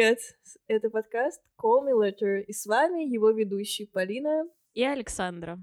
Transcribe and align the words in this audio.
Привет! 0.00 0.20
Это 0.66 0.88
подкаст 0.88 1.42
Call 1.58 1.86
Me 1.86 1.92
Letter, 1.92 2.40
и 2.40 2.54
с 2.54 2.64
вами 2.64 3.02
его 3.02 3.32
ведущие 3.32 3.86
Полина 3.86 4.48
и 4.72 4.82
Александра. 4.82 5.58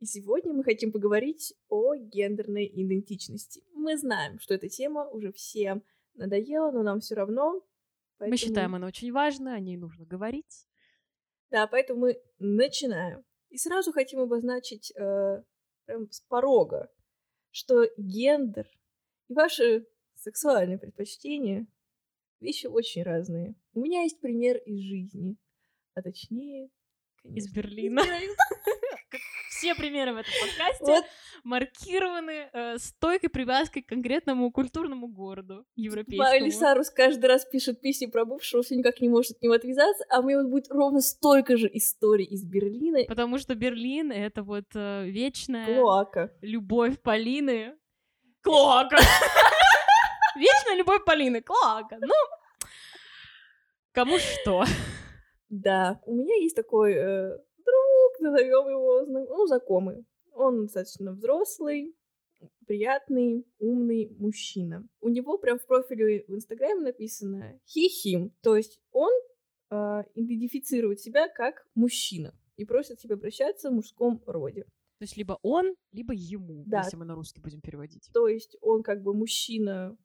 И 0.00 0.06
сегодня 0.06 0.52
мы 0.52 0.64
хотим 0.64 0.90
поговорить 0.90 1.54
о 1.68 1.94
гендерной 1.94 2.66
идентичности. 2.66 3.62
Мы 3.74 3.96
знаем, 3.96 4.40
что 4.40 4.54
эта 4.54 4.68
тема 4.68 5.08
уже 5.10 5.30
всем 5.30 5.84
надоела, 6.14 6.72
но 6.72 6.82
нам 6.82 6.98
все 6.98 7.14
равно. 7.14 7.64
Поэтому... 8.18 8.32
Мы 8.32 8.36
считаем, 8.36 8.74
она 8.74 8.88
очень 8.88 9.12
важна, 9.12 9.54
о 9.54 9.60
ней 9.60 9.76
нужно 9.76 10.04
говорить. 10.04 10.66
Да, 11.52 11.68
поэтому 11.68 12.00
мы 12.00 12.20
начинаем. 12.40 13.24
И 13.50 13.56
сразу 13.56 13.92
хотим 13.92 14.18
обозначить 14.18 14.92
э, 14.96 15.44
прям 15.84 16.10
с 16.10 16.22
порога, 16.22 16.90
что 17.52 17.88
гендер 17.96 18.66
и 19.28 19.32
ваши 19.32 19.86
сексуальные 20.16 20.78
предпочтения 20.78 21.68
вещи 22.40 22.66
очень 22.66 23.02
разные. 23.02 23.54
У 23.74 23.80
меня 23.80 24.02
есть 24.02 24.20
пример 24.20 24.56
из 24.58 24.80
жизни, 24.80 25.36
а 25.94 26.02
точнее, 26.02 26.68
конечно, 27.22 27.38
из 27.38 27.52
Берлина. 27.52 28.00
Из 28.00 28.06
Берлина. 28.06 28.34
Все 29.56 29.74
примеры 29.74 30.12
в 30.12 30.16
этом 30.18 30.32
подкасте 30.40 30.84
вот. 30.84 31.04
маркированы 31.44 32.50
э, 32.52 32.76
стойкой 32.78 33.30
привязкой 33.30 33.82
к 33.82 33.88
конкретному 33.88 34.50
культурному 34.50 35.08
городу 35.08 35.64
европейскому. 35.76 36.28
Майли 36.28 36.50
Сарус 36.50 36.90
каждый 36.90 37.26
раз 37.26 37.46
пишет 37.46 37.80
песни 37.80 38.04
про 38.04 38.26
бывшего, 38.26 38.62
все 38.62 38.76
никак 38.76 39.00
не 39.00 39.08
может 39.08 39.32
от 39.32 39.42
него 39.42 39.54
отвязаться, 39.54 40.04
а 40.10 40.20
у 40.20 40.24
меня 40.24 40.42
вот 40.42 40.50
будет 40.50 40.68
ровно 40.70 41.00
столько 41.00 41.56
же 41.56 41.70
историй 41.72 42.26
из 42.26 42.44
Берлина. 42.44 43.04
Потому 43.08 43.38
что 43.38 43.54
Берлин— 43.54 44.12
это 44.12 44.42
вот 44.42 44.66
э, 44.74 45.08
вечная... 45.08 45.64
Клоака. 45.66 46.32
Любовь 46.42 47.00
Полины. 47.00 47.76
Клоака! 48.42 48.98
Вечная 50.36 50.76
любовь 50.76 51.04
Полины. 51.04 51.40
Клоака. 51.40 51.98
Ну, 52.00 52.14
кому 53.92 54.18
что. 54.18 54.64
Да, 55.48 56.00
у 56.04 56.14
меня 56.14 56.34
есть 56.36 56.54
такой 56.54 56.92
э, 56.92 57.28
друг, 57.64 58.20
назовем 58.20 58.68
его, 58.68 59.02
ну, 59.06 59.46
знакомый. 59.46 60.04
Он 60.32 60.64
достаточно 60.64 61.12
взрослый, 61.12 61.94
приятный, 62.66 63.46
умный 63.58 64.14
мужчина. 64.18 64.86
У 65.00 65.08
него 65.08 65.38
прям 65.38 65.58
в 65.58 65.66
профиле 65.66 66.24
в 66.28 66.34
Инстаграме 66.34 66.82
написано 66.82 67.58
him, 67.74 68.32
то 68.42 68.56
есть 68.56 68.78
он 68.90 69.12
э, 69.70 70.02
идентифицирует 70.14 71.00
себя 71.00 71.28
как 71.28 71.66
мужчина 71.74 72.34
и 72.56 72.66
просит 72.66 73.00
себя 73.00 73.14
обращаться 73.14 73.70
в 73.70 73.74
мужском 73.74 74.22
роде. 74.26 74.64
То 74.98 75.02
есть 75.02 75.16
либо 75.16 75.38
он, 75.42 75.74
либо 75.92 76.14
ему, 76.14 76.64
да. 76.66 76.82
если 76.82 76.96
мы 76.96 77.04
на 77.04 77.14
русский 77.14 77.40
будем 77.40 77.60
переводить. 77.60 78.08
То 78.12 78.28
есть 78.28 78.56
он 78.60 78.82
как 78.82 79.02
бы 79.02 79.14
мужчина 79.14 79.96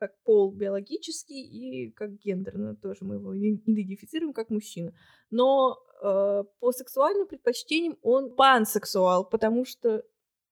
как 0.00 0.18
пол 0.22 0.50
биологический 0.50 1.42
и 1.42 1.90
как 1.90 2.16
гендерно 2.18 2.74
тоже 2.74 3.04
мы 3.04 3.16
его 3.16 3.36
идентифицируем 3.36 4.32
как 4.32 4.48
мужчина. 4.48 4.92
Но 5.30 5.76
э, 6.02 6.44
по 6.58 6.72
сексуальным 6.72 7.28
предпочтениям 7.28 7.98
он 8.02 8.34
пансексуал, 8.34 9.28
потому 9.28 9.66
что... 9.66 10.02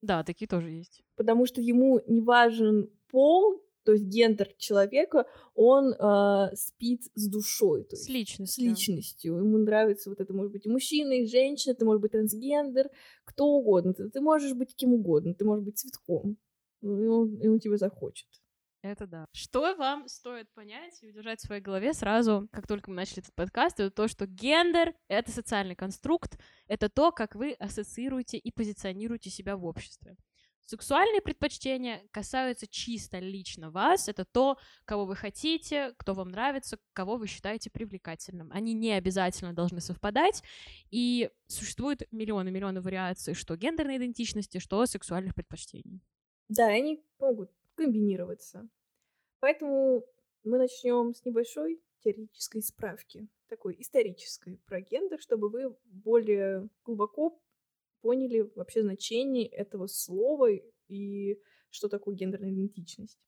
Да, 0.02 0.22
такие 0.22 0.46
тоже 0.46 0.70
есть. 0.70 1.02
Потому 1.16 1.46
что 1.46 1.62
ему 1.62 2.00
не 2.06 2.20
важен 2.20 2.90
пол, 3.10 3.62
то 3.84 3.92
есть 3.92 4.05
гендер 4.05 4.52
человека, 4.58 5.27
он 5.55 5.94
э, 5.94 6.55
спит 6.55 7.05
с 7.14 7.27
душой. 7.27 7.84
То 7.84 7.96
есть 7.96 8.05
с 8.05 8.08
личностью. 8.10 8.62
С 8.62 8.66
личностью. 8.66 9.36
Ему 9.38 9.56
нравится 9.56 10.10
вот 10.10 10.20
это, 10.20 10.34
может 10.34 10.52
быть, 10.52 10.66
и 10.66 10.68
мужчина, 10.68 11.12
и 11.12 11.27
женщина, 11.27 11.74
ты 11.74 11.86
может 11.86 12.02
быть 12.02 12.12
трансгендер, 12.12 12.90
кто 13.24 13.46
угодно. 13.46 13.94
Ты, 13.94 14.10
ты 14.10 14.20
можешь 14.20 14.52
быть 14.52 14.77
кем 14.77 14.92
угодно, 14.92 15.33
ты 15.33 15.46
можешь 15.46 15.64
быть 15.64 15.78
цветком, 15.78 16.36
и 16.83 16.86
он, 16.86 17.36
и 17.36 17.48
он 17.48 17.61
тебя 17.61 17.78
захочет. 17.78 18.28
Это 18.88 19.06
да. 19.06 19.26
Что 19.32 19.76
вам 19.76 20.08
стоит 20.08 20.50
понять 20.54 20.98
и 21.02 21.08
удержать 21.08 21.40
в 21.40 21.46
своей 21.46 21.60
голове 21.60 21.92
сразу, 21.92 22.48
как 22.50 22.66
только 22.66 22.88
мы 22.88 22.96
начали 22.96 23.18
этот 23.18 23.34
подкаст, 23.34 23.78
это 23.80 23.90
то, 23.90 24.08
что 24.08 24.26
гендер— 24.26 24.94
это 25.08 25.30
социальный 25.30 25.74
конструкт, 25.74 26.38
это 26.68 26.88
то, 26.88 27.12
как 27.12 27.34
вы 27.34 27.52
ассоциируете 27.52 28.38
и 28.38 28.50
позиционируете 28.50 29.28
себя 29.28 29.58
в 29.58 29.66
обществе. 29.66 30.16
Сексуальные 30.64 31.20
предпочтения 31.20 32.02
касаются 32.12 32.66
чисто 32.66 33.18
лично 33.18 33.70
вас. 33.70 34.08
Это 34.08 34.24
то, 34.24 34.56
кого 34.86 35.05
вы 35.05 35.16
хотите, 35.16 35.92
кто 35.98 36.14
вам 36.14 36.30
нравится, 36.30 36.78
кого 36.94 37.16
вы 37.16 37.26
считаете 37.26 37.70
привлекательным. 37.70 38.50
Они 38.52 38.72
не 38.72 38.92
обязательно 38.92 39.52
должны 39.52 39.82
совпадать. 39.82 40.42
И 40.90 41.30
существует 41.46 42.02
миллионы-миллионы 42.10 42.80
вариаций 42.80 43.34
что 43.34 43.56
гендерной 43.56 43.98
идентичности, 43.98 44.58
что 44.58 44.84
сексуальных 44.86 45.34
предпочтений. 45.34 46.02
Да, 46.48 46.68
они 46.68 47.02
могут 47.18 47.50
комбинироваться. 47.74 48.68
Поэтому 49.40 50.04
мы 50.44 50.58
начнем 50.58 51.14
с 51.14 51.24
небольшой 51.24 51.80
теоретической 52.02 52.62
справки, 52.62 53.28
такой 53.48 53.76
исторической 53.78 54.60
про 54.66 54.80
гендер, 54.80 55.20
чтобы 55.20 55.48
вы 55.48 55.76
более 55.84 56.68
глубоко 56.84 57.40
поняли 58.00 58.50
вообще 58.54 58.82
значение 58.82 59.46
этого 59.46 59.86
слова 59.86 60.50
и 60.88 61.38
что 61.70 61.88
такое 61.88 62.14
гендерная 62.14 62.52
идентичность. 62.52 63.18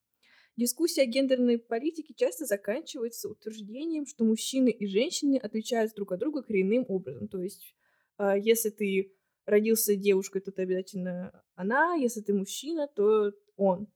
Дискуссия 0.57 1.03
о 1.03 1.07
гендерной 1.07 1.59
политике 1.59 2.13
часто 2.15 2.45
заканчивается 2.45 3.29
утверждением, 3.29 4.07
что 4.07 4.25
мужчины 4.25 4.69
и 4.69 4.87
женщины 4.87 5.37
отличаются 5.37 5.97
друг 5.97 6.13
от 6.13 6.21
друга 6.21 6.43
коренным 6.43 6.85
образом. 6.89 7.29
То 7.29 7.41
есть, 7.41 7.75
а, 8.17 8.37
если 8.37 8.71
ты 8.71 9.15
родился 9.47 9.97
девушкой, 9.97 10.43
то 10.43 10.53
ты 10.53 10.63
обязательно 10.63 11.45
она, 11.55 11.95
если 11.95 12.21
ты 12.21 12.35
мужчина, 12.35 12.89
то 12.89 13.33
он. 13.57 13.89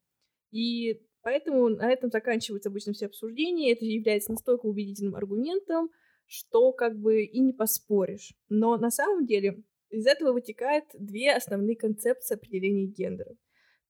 И 0.53 1.03
поэтому 1.25 1.69
на 1.71 1.91
этом 1.91 2.11
заканчиваются 2.11 2.69
обычно 2.69 2.93
все 2.93 3.07
обсуждения. 3.07 3.73
Это 3.73 3.85
является 3.85 4.31
настолько 4.31 4.67
убедительным 4.67 5.17
аргументом, 5.17 5.91
что 6.27 6.73
как 6.73 6.97
бы 6.97 7.25
и 7.25 7.41
не 7.41 7.53
поспоришь. 7.53 8.35
Но 8.49 8.77
на 8.77 8.91
самом 8.91 9.27
деле 9.27 9.65
из 9.91 10.07
этого 10.07 10.33
вытекает 10.33 10.85
две 10.95 11.33
основные 11.33 11.77
концепции 11.77 12.35
определения 12.35 12.87
гендера. 12.87 13.35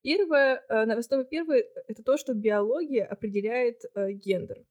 Первое, 0.02 0.62
э, 0.68 0.84
на 0.84 0.98
основе 0.98 1.24
первой, 1.24 1.64
это 1.88 2.02
то, 2.02 2.16
что 2.16 2.34
биология 2.34 3.06
определяет 3.06 3.82
э, 3.94 4.12
гендер. 4.12 4.64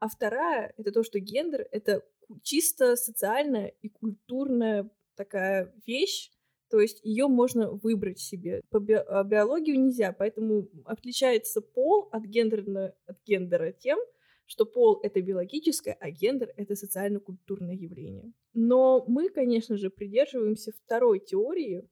А 0.00 0.08
вторая— 0.08 0.74
это 0.76 0.90
то, 0.90 1.04
что 1.04 1.20
гендер— 1.20 1.66
это 1.70 2.02
чисто 2.42 2.96
социальная 2.96 3.68
и 3.82 3.88
культурная 3.88 4.90
такая 5.14 5.72
вещь, 5.86 6.30
то 6.74 6.80
есть 6.80 6.98
ее 7.04 7.28
можно 7.28 7.70
выбрать 7.70 8.18
себе. 8.18 8.60
По 8.68 8.80
би- 8.80 8.94
а 8.94 9.22
биологию 9.22 9.78
нельзя, 9.80 10.12
поэтому 10.12 10.68
отличается 10.84 11.60
пол 11.60 12.08
от, 12.10 12.24
гендерно- 12.24 12.92
от 13.06 13.16
гендера 13.24 13.70
тем, 13.70 13.96
что 14.44 14.66
пол— 14.66 14.98
это 15.04 15.22
биологическое, 15.22 15.96
а 16.00 16.10
гендер— 16.10 16.52
это 16.56 16.74
социально-культурное 16.74 17.76
явление. 17.76 18.32
Но 18.54 19.04
мы, 19.06 19.28
конечно 19.28 19.76
же, 19.76 19.88
придерживаемся 19.88 20.72
второй 20.72 21.20
теории 21.20 21.88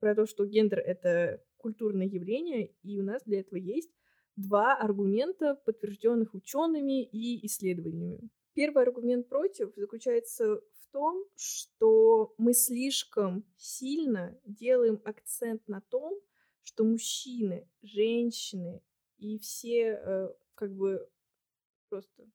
про 0.00 0.14
то, 0.14 0.24
что 0.24 0.46
гендер— 0.46 0.78
это 0.86 1.42
культурное 1.58 2.06
явление, 2.06 2.72
и 2.82 2.98
у 2.98 3.02
нас 3.02 3.22
для 3.26 3.40
этого 3.40 3.58
есть 3.58 3.90
два 4.36 4.74
аргумента, 4.74 5.60
подтвержденных 5.66 6.32
учеными 6.32 7.04
и 7.04 7.44
исследованиями. 7.44 8.30
Первый 8.54 8.84
аргумент 8.84 9.28
против 9.28 9.74
заключается 9.76 10.62
том, 10.94 11.24
что 11.34 12.32
мы 12.38 12.54
слишком 12.54 13.44
сильно 13.56 14.38
делаем 14.44 15.02
акцент 15.04 15.66
на 15.66 15.80
том, 15.80 16.14
что 16.62 16.84
мужчины, 16.84 17.68
женщины 17.82 18.80
и 19.18 19.40
все 19.40 19.98
э, 20.00 20.28
как 20.54 20.72
бы 20.72 21.04
просто 21.88 22.30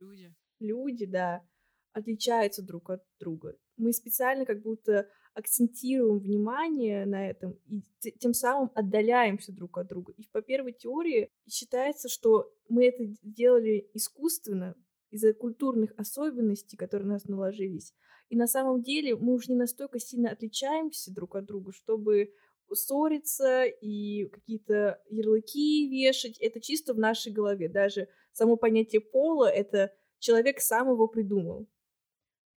люди, 0.00 0.34
люди, 0.60 1.06
да, 1.06 1.48
отличаются 1.92 2.62
друг 2.62 2.90
от 2.90 3.02
друга. 3.18 3.56
Мы 3.78 3.94
специально 3.94 4.44
как 4.44 4.60
будто 4.60 5.08
акцентируем 5.32 6.18
внимание 6.18 7.06
на 7.06 7.26
этом 7.26 7.58
и 7.64 7.82
тем 8.20 8.34
самым 8.34 8.70
отдаляемся 8.74 9.50
друг 9.50 9.78
от 9.78 9.88
друга. 9.88 10.12
И 10.18 10.28
по 10.30 10.42
первой 10.42 10.74
теории 10.74 11.32
считается, 11.48 12.10
что 12.10 12.52
мы 12.68 12.84
это 12.86 13.02
делали 13.22 13.88
искусственно, 13.94 14.76
из-за 15.14 15.32
культурных 15.32 15.92
особенностей, 15.96 16.76
которые 16.76 17.06
на 17.06 17.14
нас 17.14 17.24
наложились. 17.26 17.94
И 18.30 18.36
на 18.36 18.48
самом 18.48 18.82
деле 18.82 19.14
мы 19.14 19.34
уж 19.34 19.46
не 19.46 19.54
настолько 19.54 20.00
сильно 20.00 20.30
отличаемся 20.30 21.14
друг 21.14 21.36
от 21.36 21.44
друга, 21.44 21.72
чтобы 21.72 22.32
ссориться 22.72 23.62
и 23.64 24.26
какие-то 24.26 25.00
ярлыки 25.08 25.88
вешать. 25.88 26.36
Это 26.38 26.60
чисто 26.60 26.94
в 26.94 26.98
нашей 26.98 27.30
голове. 27.32 27.68
Даже 27.68 28.08
само 28.32 28.56
понятие 28.56 29.00
пола— 29.00 29.48
это 29.54 29.92
человек 30.18 30.60
сам 30.60 30.90
его 30.90 31.06
придумал. 31.06 31.68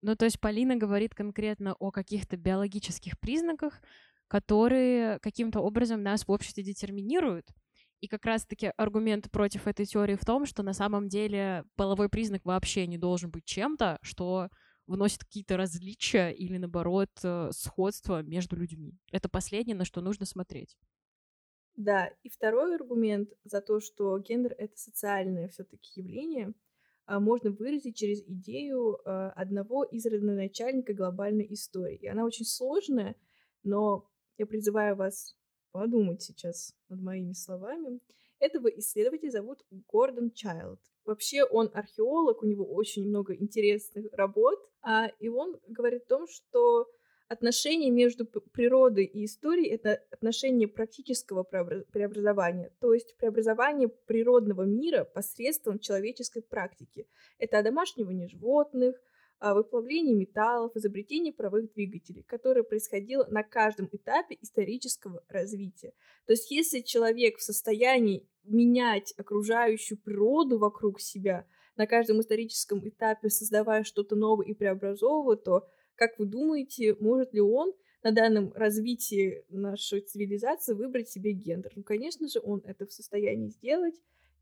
Ну, 0.02 0.16
то 0.16 0.24
есть 0.24 0.40
Полина 0.40 0.78
говорит 0.78 1.14
конкретно 1.14 1.76
о 1.80 1.92
каких-то 1.92 2.38
биологических 2.38 3.20
признаках, 3.20 3.82
которые 4.30 5.20
каким-то 5.20 5.60
образом 5.60 6.04
нас 6.04 6.26
в 6.26 6.32
обществе 6.32 6.64
детерминируют. 6.64 7.48
И 8.02 8.08
как 8.08 8.26
раз-таки 8.26 8.72
аргумент 8.78 9.32
против 9.32 9.68
этой 9.68 9.86
теории 9.86 10.16
в 10.16 10.26
том, 10.26 10.46
что 10.46 10.64
на 10.64 10.74
самом 10.74 11.08
деле 11.08 11.64
половой 11.76 12.10
признак 12.10 12.46
вообще 12.46 12.88
не 12.88 12.98
должен 12.98 13.32
быть 13.32 13.46
чем-то, 13.46 14.00
что 14.02 14.50
вносит 14.88 15.24
какие-то 15.24 15.58
различия 15.58 16.30
или, 16.30 16.58
наоборот, 16.58 17.10
э, 17.24 17.50
сходства 17.52 18.22
между 18.22 18.56
людьми. 18.56 19.00
Это 19.12 19.30
последнее, 19.30 19.76
на 19.76 19.86
что 19.86 20.02
нужно 20.02 20.26
смотреть. 20.26 20.78
Да, 21.76 22.10
и 22.24 22.30
второй 22.30 22.76
аргумент 22.76 23.30
за 23.44 23.62
то, 23.62 23.80
что 23.80 24.18
гендер— 24.20 24.54
это 24.58 24.78
социальное 24.78 25.50
все 25.50 25.64
таки 25.64 26.00
явление, 26.00 26.54
а, 27.06 27.20
можно 27.20 27.52
выразить 27.52 27.98
через 27.98 28.22
идею 28.22 28.98
а, 29.04 29.32
одного 29.32 29.84
из 29.84 30.06
родоначальника 30.06 30.94
глобальной 30.94 31.48
истории. 31.54 31.98
И 31.98 32.08
она 32.08 32.24
очень 32.24 32.46
сложная, 32.46 33.16
но 33.64 34.10
я 34.38 34.46
призываю 34.46 34.96
вас 34.96 35.36
подумать 35.76 36.22
сейчас 36.22 36.74
над 36.88 37.02
моими 37.02 37.34
словами. 37.34 38.00
Этого 38.40 38.70
исследователя 38.70 39.30
зовут 39.30 39.60
Гордон 39.92 40.32
Чайлд. 40.32 40.80
Вообще 41.04 41.44
он 41.44 41.70
археолог, 41.74 42.42
у 42.42 42.46
него 42.46 42.64
очень 42.64 43.06
много 43.10 43.36
интересных 43.36 44.06
работ, 44.14 44.58
а, 44.82 45.08
и 45.20 45.28
он 45.28 45.60
говорит 45.68 46.04
о 46.04 46.08
том, 46.08 46.28
что 46.30 46.88
отношение 47.28 47.92
между 47.92 48.26
природой 48.26 49.04
и 49.04 49.26
историей— 49.26 49.70
это 49.76 50.02
отношение 50.12 50.70
практического 50.70 51.44
преобразования, 51.44 52.72
то 52.80 52.94
есть 52.94 53.18
преобразование 53.18 53.90
природного 53.90 54.64
мира 54.64 55.04
посредством 55.04 55.80
человеческой 55.80 56.42
практики. 56.42 57.06
Это 57.38 57.60
одомашнивание 57.60 58.30
животных, 58.30 58.96
выплавление 59.42 60.16
металлов, 60.16 60.76
изобретение 60.76 61.34
правых 61.34 61.74
двигателей, 61.74 62.24
которое 62.24 62.64
происходило 62.64 63.26
на 63.30 63.44
каждом 63.44 63.90
этапе 63.92 64.38
исторического 64.42 65.24
развития. 65.28 65.94
То 66.26 66.34
есть 66.34 66.50
если 66.52 66.80
человек 66.82 67.38
в 67.38 67.44
состоянии 67.44 68.28
менять 68.44 69.14
окружающую 69.18 70.00
природу 70.00 70.58
вокруг 70.58 71.02
себя 71.02 71.46
на 71.76 71.88
каждом 71.88 72.22
историческом 72.22 72.88
этапе, 72.88 73.30
создавая 73.30 73.84
что-то 73.84 74.16
новое 74.16 74.48
и 74.48 74.54
преобразовывая, 74.54 75.36
то 75.36 75.68
как 75.96 76.18
вы 76.18 76.26
думаете, 76.26 76.96
может 77.00 77.34
ли 77.34 77.42
он 77.42 77.74
на 78.04 78.12
данном 78.12 78.54
развитии 78.54 79.44
нашей 79.50 80.02
цивилизации 80.02 80.74
выбрать 80.74 81.10
себе 81.10 81.32
гендер? 81.32 81.72
Ну, 81.76 81.84
конечно 81.84 82.28
же, 82.28 82.40
он 82.44 82.62
это 82.66 82.86
в 82.86 82.92
состоянии 82.92 83.50
сделать 83.50 83.96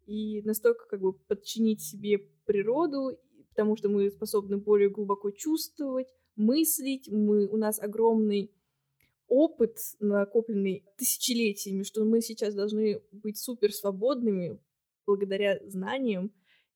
и 0.06 0.42
настолько 0.44 0.86
как 0.88 1.02
бы 1.02 1.14
подчинить 1.14 1.82
себе 1.82 2.20
природу, 2.46 3.18
потому 3.56 3.76
что 3.76 3.90
мы 3.90 4.10
способны 4.10 4.58
более 4.58 4.90
глубоко 4.90 5.32
чувствовать, 5.32 6.08
мыслить, 6.36 7.08
мы, 7.10 7.48
у 7.48 7.58
нас 7.58 7.80
огромный 7.80 8.52
опыт, 9.28 9.78
накопленный 10.00 10.84
тысячелетиями, 10.98 11.84
что 11.84 12.04
мы 12.04 12.22
сейчас 12.22 12.54
должны 12.54 13.02
быть 13.12 13.38
супер 13.38 13.72
свободными 13.72 14.60
благодаря 15.06 15.60
знаниям 15.68 16.32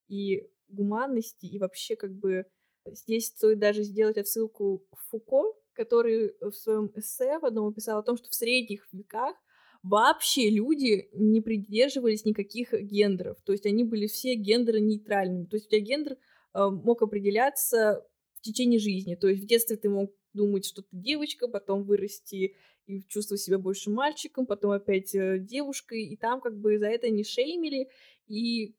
и 0.07 0.49
гуманности, 0.69 1.45
и 1.45 1.59
вообще 1.59 1.95
как 1.95 2.13
бы 2.13 2.45
Здесь 2.93 3.27
стоит 3.27 3.59
даже 3.59 3.83
сделать 3.83 4.17
отсылку 4.17 4.85
к 4.91 4.97
Фуко, 5.09 5.53
который 5.73 6.33
в 6.41 6.51
своем 6.51 6.91
эссе 6.95 7.39
в 7.39 7.45
одном 7.45 7.73
писал 7.73 7.99
о 7.99 8.03
том, 8.03 8.17
что 8.17 8.29
в 8.29 8.35
средних 8.35 8.87
веках 8.91 9.35
вообще 9.83 10.49
люди 10.49 11.09
не 11.13 11.41
придерживались 11.41 12.25
никаких 12.25 12.73
гендеров. 12.73 13.37
То 13.43 13.51
есть 13.51 13.65
они 13.65 13.83
были 13.83 14.07
все 14.07 14.35
гендеры 14.35 14.79
нейтральными. 14.79 15.45
То 15.45 15.55
есть 15.55 15.67
у 15.67 15.69
тебя 15.69 15.81
гендер 15.81 16.17
мог 16.57 17.01
определяться 17.01 18.05
в 18.35 18.41
течение 18.41 18.79
жизни. 18.79 19.15
То 19.15 19.27
есть 19.27 19.43
в 19.43 19.47
детстве 19.47 19.77
ты 19.77 19.89
мог 19.89 20.11
думать, 20.33 20.65
что 20.65 20.81
ты 20.81 20.89
девочка, 20.91 21.47
потом 21.47 21.83
вырасти 21.83 22.55
и 22.85 23.03
чувствовать 23.07 23.41
себя 23.41 23.57
больше 23.57 23.89
мальчиком, 23.89 24.45
потом 24.45 24.71
опять 24.71 25.13
э, 25.13 25.39
девушкой, 25.39 26.03
и 26.03 26.15
там 26.15 26.39
как 26.41 26.57
бы 26.57 26.77
за 26.77 26.87
это 26.87 27.09
не 27.09 27.23
шеймили. 27.23 27.89
И 28.27 28.75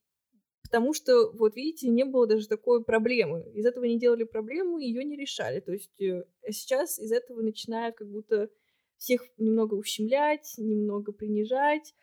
Потому 0.70 0.92
что, 0.92 1.30
вот 1.32 1.56
видите, 1.56 1.88
не 1.88 2.04
было 2.04 2.26
даже 2.26 2.46
такой 2.46 2.84
проблемы. 2.84 3.50
Из 3.54 3.64
этого 3.64 3.84
не 3.84 3.98
делали 3.98 4.24
проблему, 4.24 4.78
ее 4.78 5.02
не 5.02 5.16
решали. 5.16 5.60
То 5.60 5.72
есть 5.72 5.98
э, 5.98 6.24
а 6.46 6.52
сейчас 6.52 6.98
из 6.98 7.10
этого 7.10 7.40
начинают 7.40 7.96
как 7.96 8.10
будто 8.10 8.50
всех 8.98 9.22
немного 9.38 9.74
ущемлять, 9.76 10.54
немного 10.58 11.12
принижать, 11.12 11.94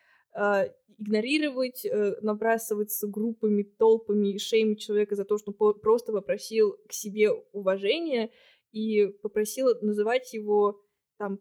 игнорировать, 1.00 1.86
э, 1.86 2.16
набрасываться 2.22 3.08
группами, 3.08 3.64
толпами 3.64 4.34
и 4.34 4.40
шеймить 4.40 4.82
человека 4.82 5.16
за 5.16 5.26
то, 5.26 5.38
что 5.38 5.56
он 5.58 5.80
просто 5.80 6.12
попросил 6.12 6.78
к 6.88 6.94
себе 6.94 7.32
уважения 7.52 8.32
и 8.72 9.08
попросил 9.22 9.68
называть 9.82 10.34
его 10.34 10.82
там 11.18 11.40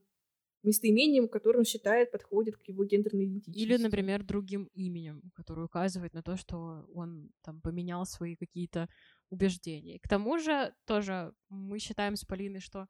местоимением, 0.63 1.29
которое 1.29 1.59
он 1.59 1.65
считает 1.65 2.11
подходит 2.11 2.57
к 2.57 2.63
его 2.69 2.85
гендерной 2.85 3.27
идентичности. 3.27 3.61
Или, 3.61 3.77
например, 3.77 4.25
другим 4.25 4.71
именем, 4.75 5.21
которое 5.35 5.67
указывает 5.67 6.15
на 6.15 6.23
то, 6.23 6.37
что 6.37 6.87
он 6.95 7.31
там 7.43 7.61
поменял 7.61 8.07
свои 8.07 8.35
какие-то 8.35 8.89
убеждения. 9.31 9.99
К 10.01 10.09
тому 10.09 10.39
же 10.39 10.73
тоже 10.87 11.35
мы 11.51 11.79
считаем 11.79 12.17
с 12.17 12.25
Полиной, 12.25 12.61
что 12.61 12.87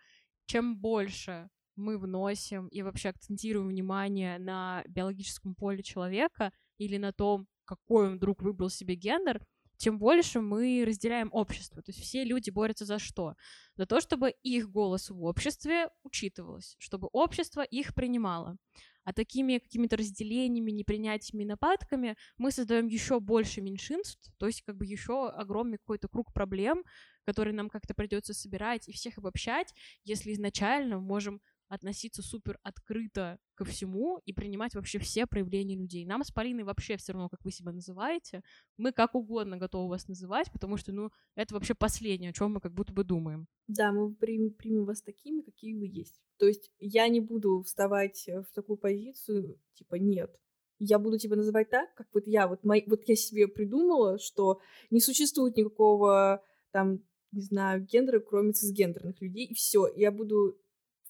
чем 0.46 0.78
больше 0.78 1.48
мы 1.76 1.98
вносим 1.98 2.68
и 2.68 2.82
вообще 2.82 3.10
акцентируем 3.10 3.68
внимание 3.68 4.38
на 4.38 4.84
биологическом 4.88 5.54
поле 5.54 5.82
человека 5.82 6.52
или 6.78 6.96
на 6.96 7.12
том, 7.12 7.46
какой 7.64 8.08
он 8.08 8.16
вдруг 8.16 8.42
выбрал 8.42 8.70
себе 8.70 8.94
гендер, 8.94 9.44
тем 9.76 9.98
больше 9.98 10.40
мы 10.40 10.84
разделяем 10.86 11.28
общество. 11.32 11.82
То 11.82 11.90
есть 11.90 12.00
все 12.00 12.24
люди 12.24 12.50
борются 12.50 12.84
за 12.84 12.98
что? 12.98 13.34
За 13.76 13.86
то, 13.86 14.00
чтобы 14.00 14.30
их 14.42 14.70
голос 14.70 15.10
в 15.10 15.22
обществе 15.24 15.88
учитывалось, 16.02 16.76
чтобы 16.78 17.08
общество 17.12 17.62
их 17.62 17.94
принимало. 17.94 18.56
А 19.04 19.12
такими 19.12 19.58
какими-то 19.58 19.98
разделениями, 19.98 20.70
непринятиями, 20.70 21.44
нападками 21.44 22.16
мы 22.38 22.50
создаем 22.50 22.86
еще 22.86 23.20
больше 23.20 23.60
меньшинств, 23.60 24.32
то 24.38 24.46
есть 24.46 24.62
как 24.62 24.76
бы 24.76 24.86
еще 24.86 25.28
огромный 25.28 25.76
какой-то 25.76 26.08
круг 26.08 26.32
проблем, 26.32 26.84
который 27.26 27.52
нам 27.52 27.68
как-то 27.68 27.92
придется 27.92 28.32
собирать 28.32 28.88
и 28.88 28.92
всех 28.92 29.18
обобщать, 29.18 29.74
если 30.04 30.32
изначально 30.32 30.96
мы 30.96 31.02
можем 31.02 31.42
относиться 31.68 32.22
супер 32.22 32.58
открыто 32.62 33.38
ко 33.54 33.64
всему 33.64 34.20
и 34.24 34.32
принимать 34.32 34.74
вообще 34.74 34.98
все 34.98 35.26
проявления 35.26 35.76
людей. 35.76 36.04
Нам 36.04 36.24
с 36.24 36.30
Полиной 36.30 36.64
вообще 36.64 36.96
все 36.96 37.12
равно, 37.12 37.28
как 37.28 37.44
вы 37.44 37.50
себя 37.50 37.72
называете. 37.72 38.42
Мы 38.76 38.92
как 38.92 39.14
угодно 39.14 39.56
готовы 39.56 39.88
вас 39.88 40.08
называть, 40.08 40.50
потому 40.52 40.76
что, 40.76 40.92
ну, 40.92 41.10
это 41.34 41.54
вообще 41.54 41.74
последнее, 41.74 42.30
о 42.30 42.32
чем 42.32 42.52
мы 42.52 42.60
как 42.60 42.72
будто 42.72 42.92
бы 42.92 43.04
думаем. 43.04 43.46
Да, 43.66 43.92
мы 43.92 44.14
примем, 44.14 44.52
примем 44.52 44.84
вас 44.84 45.02
такими, 45.02 45.40
какие 45.40 45.74
вы 45.74 45.86
есть. 45.86 46.20
То 46.38 46.46
есть 46.46 46.70
я 46.78 47.08
не 47.08 47.20
буду 47.20 47.62
вставать 47.62 48.26
в 48.26 48.52
такую 48.54 48.76
позицию, 48.76 49.58
типа, 49.74 49.94
нет, 49.96 50.34
я 50.78 50.98
буду 50.98 51.18
тебя 51.18 51.36
называть 51.36 51.70
так, 51.70 51.94
как 51.94 52.08
вот 52.12 52.26
я, 52.26 52.48
вот, 52.48 52.64
мой, 52.64 52.84
вот 52.86 53.02
я 53.06 53.16
себе 53.16 53.48
придумала, 53.48 54.18
что 54.18 54.60
не 54.90 55.00
существует 55.00 55.56
никакого 55.56 56.42
там, 56.72 57.04
не 57.30 57.42
знаю, 57.42 57.84
гендера, 57.84 58.20
кроме 58.20 58.52
цисгендерных 58.52 59.20
людей, 59.20 59.46
и 59.46 59.54
все. 59.54 59.88
Я 59.94 60.10
буду 60.10 60.58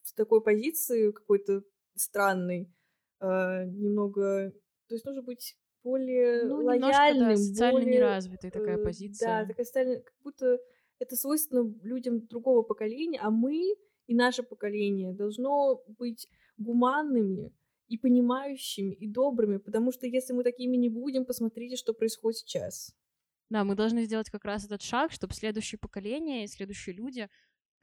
в 0.04 0.14
такой 0.14 0.42
позиции 0.42 1.10
какой-то 1.10 1.62
странной, 1.96 2.72
э, 3.20 3.64
немного... 3.66 4.52
То 4.88 4.94
есть 4.94 5.04
нужно 5.04 5.22
быть 5.22 5.56
более 5.82 6.44
ну, 6.44 6.64
лояльным, 6.64 7.30
да, 7.30 7.36
социально 7.36 7.80
более, 7.80 7.94
неразвитой 7.94 8.50
такая 8.50 8.78
э, 8.78 8.82
позиция. 8.82 9.42
Да, 9.42 9.48
такая 9.48 9.66
социально... 9.66 10.00
Как 10.00 10.14
будто 10.22 10.58
это 10.98 11.16
свойственно 11.16 11.74
людям 11.82 12.26
другого 12.26 12.62
поколения, 12.62 13.18
а 13.20 13.30
мы 13.30 13.74
и 14.06 14.14
наше 14.14 14.42
поколение 14.42 15.12
должно 15.12 15.82
быть 15.98 16.28
гуманными 16.56 17.52
и 17.88 17.98
понимающими, 17.98 18.94
и 18.94 19.08
добрыми, 19.08 19.58
потому 19.58 19.92
что 19.92 20.06
если 20.06 20.32
мы 20.32 20.42
такими 20.42 20.76
не 20.76 20.88
будем, 20.88 21.24
посмотрите, 21.24 21.76
что 21.76 21.92
происходит 21.92 22.38
сейчас. 22.38 22.94
Да, 23.50 23.64
мы 23.64 23.74
должны 23.74 24.04
сделать 24.04 24.30
как 24.30 24.44
раз 24.44 24.64
этот 24.64 24.82
шаг, 24.82 25.12
чтобы 25.12 25.34
следующее 25.34 25.78
поколение 25.78 26.44
и 26.44 26.48
следующие 26.48 26.94
люди 26.94 27.28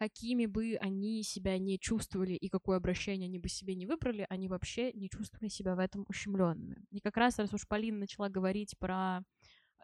какими 0.02 0.48
бы 0.48 0.78
они 0.82 1.22
себя 1.22 1.60
не 1.60 1.78
чувствовали 1.78 2.34
и 2.34 2.50
какое 2.50 2.78
обращение 2.78 3.28
они 3.28 3.38
бы 3.38 3.48
себе 3.50 3.76
не 3.76 3.86
выбрали, 3.86 4.26
они 4.30 4.48
вообще 4.48 4.92
не 4.94 5.12
чувствовали 5.12 5.48
себя 5.48 5.76
в 5.76 5.80
этом 5.80 6.06
ущемленными. 6.08 6.84
И 6.90 7.00
как 7.02 7.18
раз, 7.18 7.38
раз 7.38 7.54
уж 7.54 7.68
Полина 7.68 8.00
начала 8.00 8.28
говорить 8.28 8.74
про 8.80 9.20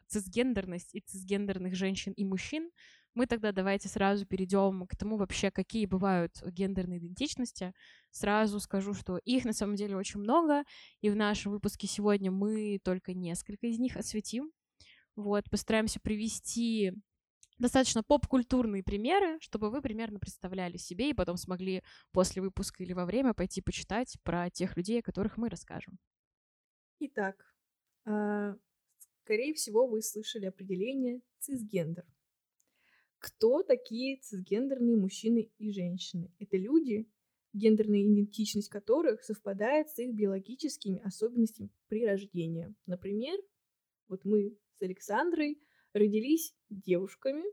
цисгендерность 0.08 0.96
и 0.96 1.02
цисгендерных 1.02 1.76
женщин 1.76 2.14
и 2.14 2.26
мужчин, 2.26 2.72
мы 3.14 3.28
тогда 3.28 3.52
давайте 3.52 3.90
сразу 3.90 4.26
перейдем 4.26 4.88
к 4.88 4.96
тому 4.96 5.18
вообще, 5.18 5.52
какие 5.52 5.86
бывают 5.86 6.42
гендерные 6.44 6.98
идентичности. 6.98 7.74
Сразу 8.10 8.60
скажу, 8.60 8.96
что 8.96 9.20
их 9.24 9.46
на 9.46 9.54
самом 9.54 9.76
деле 9.76 9.96
очень 9.96 10.20
много, 10.20 10.64
и 11.00 11.12
в 11.12 11.16
нашем 11.16 11.52
выпуске 11.52 11.86
сегодня 11.86 12.32
мы 12.32 12.80
только 12.84 13.14
несколько 13.14 13.68
из 13.68 13.78
них 13.78 13.96
осветим. 13.96 14.50
Вот, 15.16 15.48
постараемся 15.52 16.00
привести 16.00 16.94
достаточно 17.58 18.04
поп-культурные 18.04 18.84
примеры, 18.84 19.40
чтобы 19.40 19.70
вы 19.70 19.82
примерно 19.82 20.20
представляли 20.20 20.78
себе 20.78 21.10
и 21.10 21.14
потом 21.14 21.38
смогли 21.38 21.84
после 22.12 22.42
выпуска 22.42 22.84
или 22.84 22.94
во 22.94 23.06
время 23.06 23.34
пойти 23.34 23.62
почитать 23.62 24.18
про 24.24 24.50
тех 24.50 24.78
людей, 24.78 25.00
о 25.00 25.04
которых 25.04 25.38
мы 25.38 25.50
расскажем. 25.50 25.98
Итак, 27.00 27.36
э, 28.06 28.56
скорее 29.24 29.54
всего, 29.54 29.88
вы 29.88 30.02
слышали 30.02 30.46
определение 30.46 31.22
цисгендер. 31.40 32.06
Кто 33.20 33.64
такие 33.64 34.18
цисгендерные 34.18 34.96
мужчины 34.96 35.52
и 35.58 35.72
женщины? 35.72 36.32
Это 36.40 36.58
люди, 36.58 37.10
гендерная 37.54 38.02
идентичность 38.02 38.70
которых 38.70 39.24
совпадает 39.24 39.90
с 39.90 40.00
их 40.00 40.14
биологическими 40.14 41.00
особенностями 41.00 41.70
при 41.88 42.06
рождении. 42.06 42.74
Например, 42.86 43.38
вот 44.08 44.24
мы 44.24 44.58
с 44.78 44.82
Александрой 44.82 45.60
родились 45.94 46.56
девушками, 46.70 47.44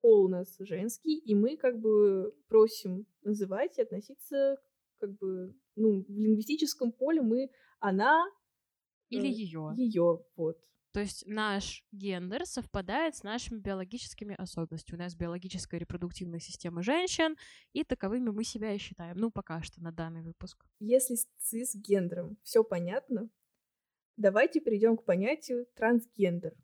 пол 0.00 0.26
у 0.26 0.28
нас 0.28 0.56
женский, 0.58 1.18
и 1.18 1.34
мы 1.34 1.56
как 1.56 1.80
бы 1.80 2.34
просим 2.48 3.06
называть 3.22 3.78
и 3.78 3.82
относиться 3.82 4.56
как 4.98 5.16
бы, 5.16 5.54
ну, 5.76 6.04
в 6.06 6.18
лингвистическом 6.18 6.92
поле 6.92 7.22
мы 7.22 7.50
она 7.80 8.24
или 9.08 9.28
э, 9.28 9.32
ее. 9.32 9.72
Ее, 9.76 10.24
вот. 10.36 10.58
То 10.92 11.00
есть 11.00 11.26
наш 11.26 11.84
гендер 11.90 12.46
совпадает 12.46 13.16
с 13.16 13.24
нашими 13.24 13.58
биологическими 13.58 14.36
особенностями. 14.36 14.96
У 14.96 15.02
нас 15.02 15.16
биологическая 15.16 15.80
репродуктивная 15.80 16.38
система 16.38 16.82
женщин, 16.82 17.36
и 17.72 17.82
таковыми 17.82 18.30
мы 18.30 18.44
себя 18.44 18.72
и 18.72 18.78
считаем. 18.78 19.16
Ну, 19.16 19.32
пока 19.32 19.60
что 19.62 19.82
на 19.82 19.90
данный 19.90 20.22
выпуск. 20.22 20.64
Если 20.78 21.16
с 21.16 21.26
цисгендером 21.38 22.36
все 22.44 22.62
понятно, 22.62 23.28
давайте 24.16 24.60
перейдем 24.60 24.96
к 24.96 25.04
понятию 25.04 25.66
трансгендер, 25.74 26.54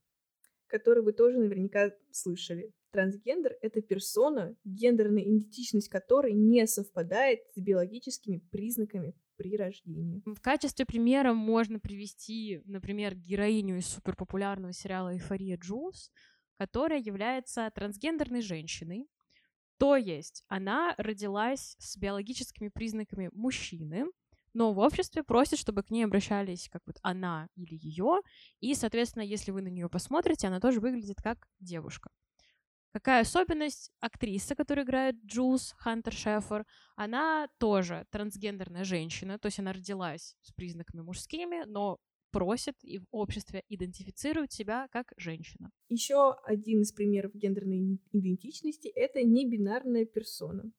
который 0.71 1.03
вы 1.03 1.13
тоже 1.13 1.39
наверняка 1.39 1.93
слышали. 2.11 2.73
Трансгендер— 2.93 3.57
это 3.63 3.83
персона, 3.83 4.57
гендерная 4.65 5.23
идентичность 5.23 5.89
которой 5.89 6.33
не 6.33 6.67
совпадает 6.67 7.41
с 7.55 7.61
биологическими 7.61 8.39
признаками 8.51 9.15
при 9.37 9.57
рождении. 9.57 10.23
В 10.27 10.41
качестве 10.41 10.85
примера 10.85 11.33
можно 11.33 11.79
привести, 11.79 12.63
например, 12.65 13.15
героиню 13.15 13.79
из 13.79 13.87
суперпопулярного 13.87 14.73
сериала 14.73 15.15
«Эйфория 15.15 15.57
Джулс», 15.57 16.11
которая 16.59 17.01
является 17.01 17.71
трансгендерной 17.75 18.43
женщиной. 18.43 19.09
То 19.79 19.97
есть 19.97 20.45
она 20.49 20.95
родилась 20.99 21.75
с 21.79 21.97
биологическими 21.97 22.69
признаками 22.69 23.31
мужчины, 23.33 24.05
но 24.55 24.73
в 24.73 24.79
обществе 24.79 25.23
просят, 25.23 25.59
чтобы 25.59 25.83
к 25.83 25.91
ней 25.91 26.05
обращались 26.05 26.69
как 26.71 26.83
вот 26.87 26.97
она 27.03 27.49
или 27.55 27.79
ее, 27.81 28.21
и, 28.61 28.75
соответственно, 28.75 29.23
если 29.23 29.51
вы 29.51 29.63
на 29.63 29.69
нее 29.69 29.89
посмотрите, 29.89 30.47
она 30.47 30.61
тоже 30.61 30.81
выглядит 30.81 31.17
как 31.23 31.47
девушка. 31.61 32.11
Какая 32.93 33.23
особенность? 33.23 33.93
Актриса, 34.01 34.57
которая 34.57 34.85
играет 34.85 35.15
Джулс 35.25 35.75
Хантер 35.79 36.13
Шефер, 36.13 36.67
она 36.97 37.47
тоже 37.59 38.05
трансгендерная 38.11 38.83
женщина, 38.83 39.39
то 39.39 39.47
есть 39.47 39.61
она 39.61 39.73
родилась 39.73 40.35
с 40.43 40.53
признаками 40.53 41.03
мужскими, 41.03 41.65
но 41.67 41.99
просит 42.33 42.75
и 42.83 42.99
в 42.99 43.07
обществе 43.13 43.63
идентифицирует 43.69 44.53
себя 44.53 44.89
как 44.91 45.13
женщина. 45.17 45.71
Еще 45.89 46.35
один 46.45 46.83
из 46.83 46.93
примеров 46.93 47.35
гендерной 47.35 48.01
идентичности— 48.13 48.89
это 48.95 49.23
небинарная 49.23 50.05
персона. 50.05 50.73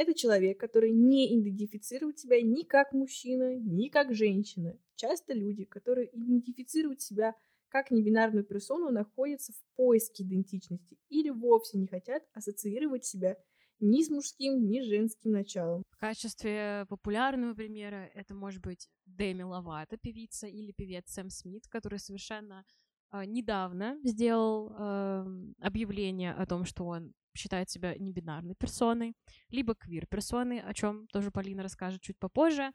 Это 0.00 0.14
человек, 0.14 0.58
который 0.58 0.92
не 0.92 1.38
идентифицирует 1.38 2.18
себя 2.18 2.40
ни 2.40 2.62
как 2.62 2.94
мужчина, 2.94 3.54
ни 3.56 3.88
как 3.88 4.14
женщина. 4.14 4.78
Часто 4.94 5.34
люди, 5.34 5.66
которые 5.66 6.08
идентифицируют 6.16 7.02
себя 7.02 7.36
как 7.68 7.90
небинарную 7.90 8.46
персону 8.46 8.90
находятся 8.90 9.52
в 9.52 9.76
поиске 9.76 10.22
идентичности 10.22 10.96
или 11.10 11.28
вовсе 11.28 11.76
не 11.76 11.86
хотят 11.86 12.22
ассоциировать 12.32 13.04
себя 13.04 13.36
ни 13.78 14.02
с 14.02 14.08
мужским, 14.08 14.70
ни 14.70 14.80
с 14.80 14.86
женским 14.86 15.32
началом. 15.32 15.82
В 15.90 15.98
качестве 15.98 16.86
популярного 16.88 17.52
примера 17.52 18.10
это 18.14 18.34
может 18.34 18.62
быть 18.62 18.88
Дэми 19.04 19.42
Ловато, 19.42 19.98
певица, 19.98 20.46
или 20.46 20.72
певец 20.72 21.10
Сэм 21.10 21.28
Смит, 21.28 21.68
который 21.68 21.98
совершенно 21.98 22.64
э, 23.12 23.26
недавно 23.26 23.98
сделал 24.02 24.72
э, 24.72 25.26
объявление 25.58 26.32
о 26.32 26.46
том, 26.46 26.64
что 26.64 26.86
он 26.86 27.12
считает 27.34 27.70
себя 27.70 27.94
небинарной 27.96 28.54
персоной, 28.54 29.14
либо 29.48 29.74
квир-персоной, 29.74 30.60
о 30.60 30.74
чем 30.74 31.06
тоже 31.08 31.30
Полина 31.30 31.62
расскажет 31.62 32.02
чуть 32.02 32.18
попозже. 32.18 32.72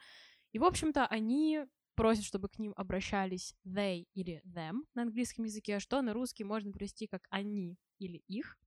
И, 0.52 0.60
в 0.60 0.64
общем-то, 0.64 1.06
они 1.08 1.66
просят, 1.96 2.26
чтобы 2.26 2.50
к 2.50 2.60
ним 2.60 2.74
обращались 2.76 3.56
they 3.66 4.06
или 4.14 4.42
them 4.46 4.82
на 4.94 5.04
английском 5.04 5.46
языке, 5.46 5.78
а 5.78 5.80
что 5.80 6.02
на 6.02 6.14
русский 6.14 6.44
можно 6.44 6.72
перевести 6.72 7.08
как 7.08 7.22
они 7.30 7.78
или 8.00 8.22
их. 8.28 8.58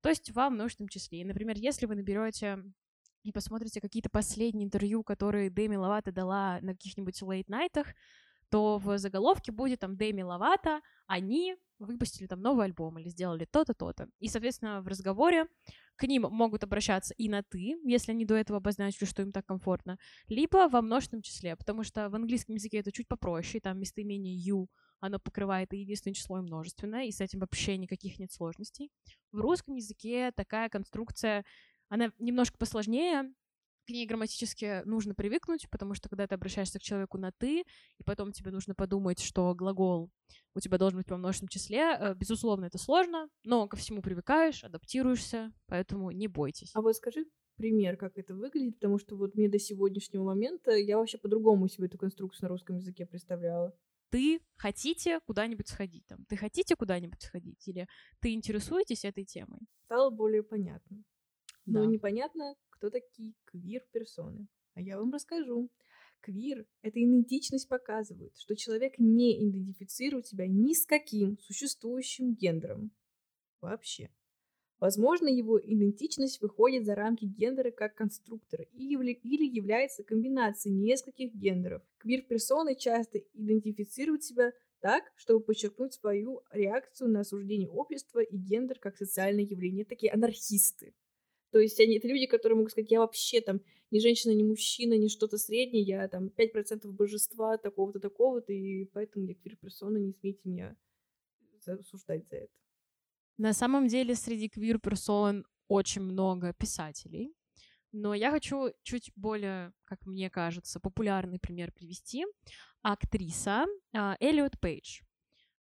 То 0.00 0.08
есть 0.10 0.30
во 0.32 0.50
множественном 0.50 0.88
числе. 0.88 1.20
И, 1.20 1.24
например, 1.24 1.56
если 1.56 1.86
вы 1.86 1.94
наберете 1.94 2.62
и 3.22 3.32
посмотрите 3.32 3.80
какие-то 3.80 4.10
последние 4.10 4.66
интервью, 4.66 5.02
которые 5.02 5.50
Дэми 5.50 5.76
Ловато 5.76 6.12
дала 6.12 6.58
на 6.60 6.72
каких-нибудь 6.72 7.22
лейт-найтах, 7.22 7.94
то 8.50 8.78
в 8.78 8.98
заголовке 8.98 9.50
будет 9.50 9.80
там 9.80 9.96
Дэми 9.96 10.22
Ловато, 10.22 10.80
они 11.06 11.56
выпустили 11.84 12.26
там 12.26 12.40
новый 12.40 12.66
альбом 12.66 12.98
или 12.98 13.08
сделали 13.08 13.44
то-то, 13.44 13.74
то-то. 13.74 14.08
И, 14.18 14.28
соответственно, 14.28 14.82
в 14.82 14.88
разговоре 14.88 15.46
к 15.96 16.04
ним 16.04 16.22
могут 16.22 16.64
обращаться 16.64 17.14
и 17.14 17.28
на 17.28 17.42
«ты», 17.42 17.76
если 17.84 18.12
они 18.12 18.24
до 18.24 18.34
этого 18.34 18.58
обозначили, 18.58 19.04
что 19.04 19.22
им 19.22 19.32
так 19.32 19.46
комфортно, 19.46 19.98
либо 20.28 20.68
во 20.68 20.82
множественном 20.82 21.22
числе, 21.22 21.56
потому 21.56 21.84
что 21.84 22.08
в 22.08 22.14
английском 22.14 22.56
языке 22.56 22.78
это 22.78 22.90
чуть 22.92 23.08
попроще, 23.08 23.60
там 23.60 23.78
местоимение 23.78 24.36
«you» 24.36 24.66
оно 25.00 25.18
покрывает 25.18 25.72
и 25.74 25.78
единственное 25.78 26.14
число, 26.14 26.38
и 26.38 26.42
множественное, 26.42 27.04
и 27.04 27.12
с 27.12 27.20
этим 27.20 27.40
вообще 27.40 27.76
никаких 27.76 28.18
нет 28.18 28.32
сложностей. 28.32 28.90
В 29.32 29.40
русском 29.40 29.74
языке 29.74 30.32
такая 30.34 30.70
конструкция, 30.70 31.44
она 31.88 32.10
немножко 32.18 32.56
посложнее, 32.56 33.30
к 33.86 33.90
ней 33.90 34.06
грамматически 34.06 34.82
нужно 34.84 35.14
привыкнуть, 35.14 35.68
потому 35.70 35.94
что 35.94 36.08
когда 36.08 36.26
ты 36.26 36.34
обращаешься 36.34 36.78
к 36.78 36.82
человеку 36.82 37.18
на 37.18 37.32
«ты», 37.32 37.60
и 37.60 38.02
потом 38.04 38.32
тебе 38.32 38.50
нужно 38.50 38.74
подумать, 38.74 39.20
что 39.20 39.54
глагол 39.54 40.10
у 40.54 40.60
тебя 40.60 40.78
должен 40.78 40.98
быть 40.98 41.10
во 41.10 41.16
множественном 41.16 41.48
числе, 41.48 41.96
э, 41.98 42.14
безусловно, 42.14 42.66
это 42.66 42.78
сложно, 42.78 43.28
но 43.44 43.66
ко 43.68 43.76
всему 43.76 44.02
привыкаешь, 44.02 44.64
адаптируешься, 44.64 45.52
поэтому 45.66 46.10
не 46.10 46.28
бойтесь. 46.28 46.72
А 46.74 46.80
вот 46.80 46.96
скажи 46.96 47.26
пример, 47.56 47.96
как 47.96 48.18
это 48.18 48.34
выглядит, 48.34 48.74
потому 48.76 48.98
что 48.98 49.16
вот 49.16 49.34
мне 49.34 49.48
до 49.48 49.58
сегодняшнего 49.58 50.24
момента 50.24 50.72
я 50.72 50.98
вообще 50.98 51.18
по-другому 51.18 51.68
себе 51.68 51.86
эту 51.86 51.98
конструкцию 51.98 52.44
на 52.44 52.48
русском 52.48 52.76
языке 52.76 53.06
представляла 53.06 53.74
ты 54.14 54.40
хотите 54.56 55.18
куда-нибудь 55.26 55.66
сходить, 55.66 56.06
там, 56.06 56.24
ты 56.26 56.36
хотите 56.36 56.76
куда-нибудь 56.76 57.20
сходить, 57.20 57.66
или 57.66 57.88
ты 58.20 58.32
интересуетесь 58.32 59.04
этой 59.04 59.24
темой. 59.24 59.58
Стало 59.86 60.10
более 60.10 60.44
понятно. 60.44 61.02
Да. 61.66 61.80
Но 61.80 61.84
непонятно, 61.86 62.54
кто 62.84 62.90
такие 62.90 63.32
квир-персоны. 63.46 64.46
А 64.74 64.82
я 64.82 64.98
вам 64.98 65.10
расскажу. 65.10 65.70
Квир— 66.20 66.66
это 66.82 67.02
идентичность 67.02 67.66
показывает, 67.66 68.36
что 68.36 68.56
человек 68.56 68.98
не 68.98 69.42
идентифицирует 69.48 70.26
себя 70.26 70.46
ни 70.46 70.74
с 70.74 70.84
каким 70.84 71.38
существующим 71.38 72.34
гендером. 72.34 72.90
Вообще. 73.62 74.10
Возможно, 74.80 75.28
его 75.28 75.58
идентичность 75.58 76.42
выходит 76.42 76.84
за 76.84 76.94
рамки 76.94 77.24
гендера 77.24 77.70
как 77.70 77.94
конструктора 77.94 78.64
или 78.74 79.46
является 79.46 80.02
комбинацией 80.02 80.74
нескольких 80.74 81.34
гендеров. 81.34 81.82
Квир-персоны 81.98 82.74
часто 82.74 83.18
идентифицируют 83.32 84.24
себя 84.24 84.52
так, 84.80 85.04
чтобы 85.16 85.42
подчеркнуть 85.42 85.94
свою 85.94 86.42
реакцию 86.50 87.08
на 87.08 87.20
осуждение 87.20 87.70
общества 87.70 88.20
и 88.20 88.36
гендер 88.36 88.78
как 88.78 88.98
социальное 88.98 89.44
явление. 89.44 89.86
Такие 89.86 90.12
анархисты. 90.12 90.92
То 91.54 91.60
есть 91.60 91.78
они 91.78 91.98
это 91.98 92.08
люди, 92.08 92.26
которые 92.26 92.56
могут 92.56 92.72
сказать, 92.72 92.90
я 92.90 92.98
вообще 92.98 93.40
там 93.40 93.60
ни 93.92 94.00
женщина, 94.00 94.32
ни 94.32 94.42
мужчина, 94.42 94.94
ни 94.94 95.06
что-то 95.06 95.38
среднее, 95.38 95.84
я 95.84 96.08
там 96.08 96.26
5% 96.36 96.90
божества 96.90 97.58
такого-то, 97.58 98.00
такого-то, 98.00 98.52
и 98.52 98.86
поэтому 98.86 99.26
я 99.26 99.34
квир-персона, 99.34 99.98
не 99.98 100.12
смейте 100.14 100.40
меня 100.42 100.76
осуждать 101.64 102.26
за 102.28 102.38
это. 102.38 102.52
На 103.38 103.52
самом 103.52 103.86
деле 103.86 104.16
среди 104.16 104.48
квир-персон 104.48 105.46
очень 105.68 106.02
много 106.02 106.52
писателей, 106.54 107.32
но 107.92 108.14
я 108.14 108.32
хочу 108.32 108.72
чуть 108.82 109.12
более, 109.14 109.72
как 109.84 110.04
мне 110.06 110.30
кажется, 110.30 110.80
популярный 110.80 111.38
пример 111.38 111.70
привести. 111.70 112.26
Актриса 112.82 113.66
uh, 113.94 114.16
Эллиот 114.18 114.58
Пейдж. 114.58 115.02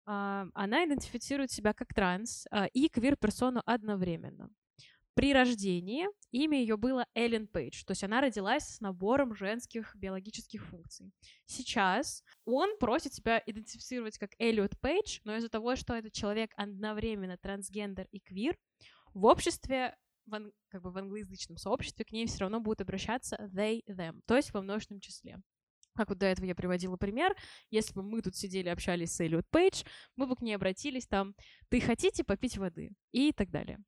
Uh, 0.08 0.48
она 0.54 0.86
идентифицирует 0.86 1.50
себя 1.50 1.74
как 1.74 1.92
транс 1.92 2.46
uh, 2.50 2.66
и 2.72 2.88
квир-персону 2.88 3.60
одновременно. 3.66 4.48
При 5.14 5.34
рождении 5.34 6.06
имя 6.30 6.58
ее 6.58 6.78
было 6.78 7.06
Эллен 7.14 7.46
Пейдж, 7.46 7.84
то 7.84 7.90
есть 7.90 8.02
она 8.02 8.22
родилась 8.22 8.64
с 8.64 8.80
набором 8.80 9.34
женских 9.34 9.94
биологических 9.94 10.64
функций. 10.64 11.12
Сейчас 11.44 12.24
он 12.46 12.78
просит 12.78 13.12
себя 13.12 13.42
идентифицировать 13.44 14.16
как 14.16 14.30
Эллиот 14.38 14.80
Пейдж, 14.80 15.20
но 15.24 15.36
из-за 15.36 15.50
того, 15.50 15.76
что 15.76 15.94
этот 15.94 16.14
человек 16.14 16.52
одновременно 16.56 17.36
трансгендер 17.36 18.08
и 18.10 18.20
квир, 18.20 18.56
в 19.12 19.26
обществе 19.26 19.94
в, 20.24 20.34
ан- 20.34 20.52
как 20.68 20.82
бы 20.82 20.90
в 20.90 20.96
англоязычном 20.96 21.58
сообществе 21.58 22.06
к 22.06 22.12
ней 22.12 22.26
все 22.26 22.38
равно 22.38 22.60
будут 22.60 22.80
обращаться 22.80 23.36
they, 23.52 23.82
them, 23.86 24.20
то 24.26 24.36
есть 24.36 24.54
во 24.54 24.62
множественном 24.62 25.00
числе. 25.00 25.38
Как 25.94 26.08
вот 26.08 26.16
до 26.16 26.24
этого 26.24 26.46
я 26.46 26.54
приводила 26.54 26.96
пример, 26.96 27.36
если 27.68 27.92
бы 27.92 28.02
мы 28.02 28.22
тут 28.22 28.34
сидели, 28.34 28.70
общались 28.70 29.12
с 29.12 29.20
Эллиот 29.20 29.44
Пейдж, 29.50 29.82
мы 30.16 30.26
бы 30.26 30.36
к 30.36 30.40
ней 30.40 30.54
обратились 30.54 31.06
там, 31.06 31.34
ты 31.68 31.82
хотите 31.82 32.24
попить 32.24 32.56
воды? 32.56 32.92
И 33.10 33.32
так 33.32 33.50
далее. 33.50 33.78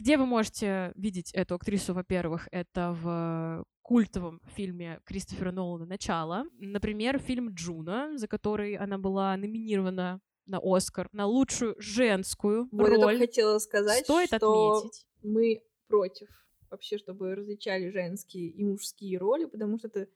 Где 0.00 0.16
вы 0.16 0.24
можете 0.24 0.92
видеть 0.96 1.30
эту 1.34 1.56
актрису, 1.56 1.92
во-первых, 1.92 2.48
это 2.52 2.96
в 3.02 3.66
культовом 3.82 4.40
фильме 4.56 4.98
Кристофера 5.04 5.52
Нолана 5.52 5.84
«Начало». 5.84 6.46
Например, 6.58 7.18
фильм 7.18 7.50
«Джуно», 7.52 8.16
за 8.16 8.26
который 8.26 8.76
она 8.76 8.96
была 8.96 9.36
номинирована 9.36 10.22
на 10.46 10.58
Оскар, 10.62 11.10
на 11.12 11.26
лучшую 11.26 11.74
женскую 11.78 12.66
вот 12.72 12.88
роль. 12.88 13.12
Я 13.12 13.18
хотела 13.18 13.58
сказать, 13.58 14.04
Стоит 14.04 14.28
что 14.28 14.78
отметить. 14.78 15.04
мы 15.22 15.62
против 15.86 16.30
вообще, 16.70 16.96
чтобы 16.96 17.34
различали 17.34 17.90
женские 17.90 18.48
и 18.48 18.64
мужские 18.64 19.18
роли, 19.18 19.44
потому 19.44 19.76
что 19.76 19.88
это 19.88 20.08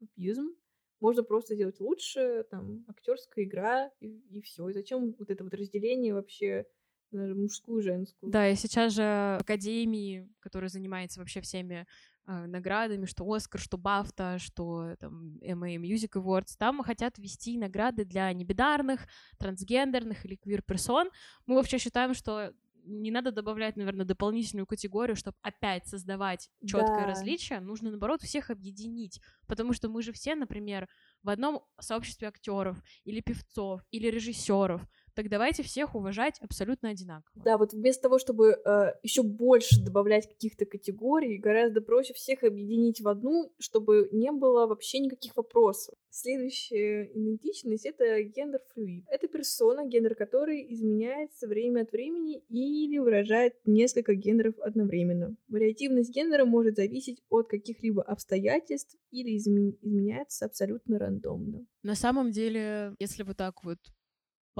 тупизм. 0.00 0.54
Можно 1.00 1.22
просто 1.22 1.54
сделать 1.54 1.80
лучше, 1.80 2.44
там, 2.50 2.84
актерская 2.88 3.46
игра, 3.46 3.90
и, 4.00 4.08
и 4.08 4.42
все. 4.42 4.68
И 4.68 4.74
зачем 4.74 5.14
вот 5.18 5.30
это 5.30 5.44
вот 5.44 5.54
разделение 5.54 6.12
вообще 6.12 6.66
мужскую, 7.12 7.82
женскую. 7.82 8.30
Да, 8.30 8.48
и 8.48 8.54
сейчас 8.56 8.92
же 8.94 9.02
в 9.02 9.42
академии, 9.42 10.28
которая 10.40 10.68
занимается 10.68 11.20
вообще 11.20 11.40
всеми 11.40 11.86
э, 12.26 12.46
наградами, 12.46 13.06
что 13.06 13.24
Оскар, 13.30 13.60
что 13.60 13.76
Бафта, 13.78 14.38
что 14.38 14.94
там 15.00 15.38
MA 15.42 15.76
Music 15.76 16.12
Awards. 16.14 16.54
Там 16.58 16.82
хотят 16.82 17.18
ввести 17.18 17.58
награды 17.58 18.04
для 18.04 18.32
небинарных, 18.32 19.06
трансгендерных 19.38 20.24
или 20.24 20.36
квир-персон. 20.36 21.10
Мы 21.46 21.54
вообще 21.56 21.78
считаем, 21.78 22.14
что 22.14 22.52
не 22.84 23.10
надо 23.10 23.30
добавлять, 23.30 23.76
наверное, 23.76 24.06
дополнительную 24.06 24.66
категорию, 24.66 25.14
чтобы 25.16 25.36
опять 25.42 25.86
создавать 25.86 26.50
четкое 26.64 27.04
Да. 27.04 27.06
различие. 27.06 27.60
Нужно, 27.60 27.90
наоборот, 27.90 28.22
всех 28.22 28.50
объединить. 28.50 29.20
Потому 29.46 29.72
что 29.74 29.88
мы 29.88 30.02
же 30.02 30.12
все, 30.12 30.34
например, 30.34 30.88
в 31.22 31.28
одном 31.28 31.62
сообществе 31.78 32.28
актеров 32.28 32.82
или 33.04 33.20
певцов 33.20 33.82
или 33.90 34.06
режиссеров. 34.08 34.82
Так 35.20 35.28
давайте 35.28 35.62
всех 35.62 35.94
уважать 35.94 36.38
абсолютно 36.40 36.88
одинаково. 36.88 37.30
Да, 37.44 37.58
вот 37.58 37.74
вместо 37.74 38.04
того, 38.04 38.18
чтобы 38.18 38.58
еще 39.02 39.22
больше 39.22 39.84
добавлять 39.84 40.26
каких-то 40.26 40.64
категорий, 40.64 41.36
гораздо 41.36 41.82
проще 41.82 42.14
всех 42.14 42.42
объединить 42.42 43.02
в 43.02 43.06
одну, 43.06 43.52
чтобы 43.58 44.08
не 44.12 44.32
было 44.32 44.66
вообще 44.66 44.98
никаких 44.98 45.36
вопросов. 45.36 45.94
Следующая 46.08 47.10
идентичность— 47.12 47.84
это 47.84 48.22
genderfluid. 48.22 49.04
Это 49.08 49.28
персона, 49.28 49.84
гендер 49.84 50.14
которой 50.14 50.66
изменяется 50.72 51.46
время 51.46 51.82
от 51.82 51.92
времени 51.92 52.38
или 52.48 52.96
выражает 52.96 53.56
несколько 53.66 54.14
гендеров 54.14 54.58
одновременно. 54.60 55.36
Вариативность 55.48 56.14
гендера 56.14 56.46
может 56.46 56.76
зависеть 56.76 57.22
от 57.28 57.46
каких-либо 57.46 58.02
обстоятельств 58.02 58.96
или 59.10 59.36
изме- 59.36 59.76
изменяется 59.82 60.46
абсолютно 60.46 60.98
рандомно. 60.98 61.66
На 61.82 61.94
самом 61.94 62.30
деле, 62.30 62.94
если 62.98 63.22
вот 63.22 63.36
так 63.36 63.62
вот 63.64 63.76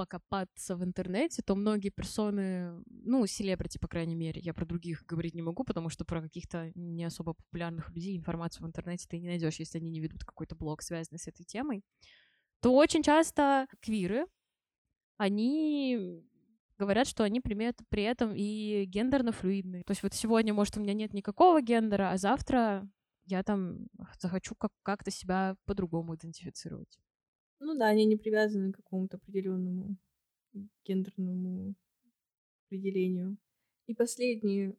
покопаться 0.01 0.75
в 0.75 0.83
интернете, 0.83 1.43
то 1.45 1.53
многие 1.53 1.89
персоны, 1.89 2.81
ну, 2.87 3.27
селебрити, 3.27 3.77
по 3.77 3.87
крайней 3.87 4.15
мере, 4.15 4.41
я 4.41 4.51
про 4.51 4.65
других 4.65 5.05
говорить 5.05 5.35
не 5.35 5.43
могу, 5.43 5.63
потому 5.63 5.89
что 5.89 6.05
про 6.05 6.21
каких-то 6.23 6.71
не 6.73 7.03
особо 7.03 7.35
популярных 7.35 7.91
людей 7.91 8.17
информацию 8.17 8.63
в 8.63 8.67
интернете 8.67 9.05
ты 9.07 9.19
не 9.19 9.27
найдешь, 9.27 9.59
если 9.59 9.77
они 9.77 9.91
не 9.91 9.99
ведут 9.99 10.23
какой-то 10.23 10.55
блог, 10.55 10.81
связанный 10.81 11.19
с 11.19 11.27
этой 11.27 11.43
темой, 11.43 11.83
то 12.61 12.73
очень 12.73 13.03
часто 13.03 13.67
квиры, 13.79 14.25
они 15.17 16.23
говорят, 16.79 17.07
что 17.07 17.23
они 17.23 17.39
при, 17.39 17.55
эт- 17.55 17.85
при 17.89 18.01
этом 18.01 18.33
и 18.35 18.85
гендерно-флюидные. 18.85 19.83
То 19.83 19.91
есть 19.91 20.01
вот 20.01 20.15
сегодня, 20.15 20.51
может, 20.51 20.77
у 20.77 20.81
меня 20.81 20.95
нет 20.95 21.13
никакого 21.13 21.61
гендера, 21.61 22.11
а 22.11 22.17
завтра 22.17 22.89
я 23.25 23.43
там 23.43 23.87
захочу 24.19 24.55
как- 24.55 24.73
как-то 24.81 25.11
себя 25.11 25.55
по-другому 25.65 26.15
идентифицировать. 26.15 26.97
Ну 27.63 27.75
да, 27.75 27.89
они 27.89 28.05
не 28.05 28.17
привязаны 28.17 28.73
к 28.73 28.77
какому-то 28.77 29.17
определенному 29.17 29.95
гендерному 30.83 31.75
определению. 32.65 33.37
И 33.85 33.93
последние, 33.93 34.75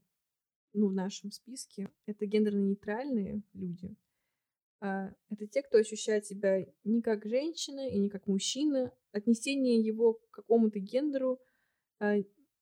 ну, 0.72 0.88
в 0.88 0.92
нашем 0.92 1.30
списке, 1.30 1.90
это 2.06 2.26
гендерно-нейтральные 2.26 3.42
люди. 3.54 3.94
А, 4.80 5.14
это 5.30 5.46
те, 5.46 5.62
кто 5.62 5.78
ощущает 5.78 6.26
себя 6.26 6.66
не 6.82 7.02
как 7.02 7.24
женщина 7.24 7.88
и 7.88 8.00
не 8.00 8.08
как 8.08 8.26
мужчина. 8.26 8.92
Отнесение 9.12 9.80
его 9.80 10.14
к 10.14 10.30
какому-то 10.30 10.80
гендеру 10.80 11.40
а, 12.00 12.16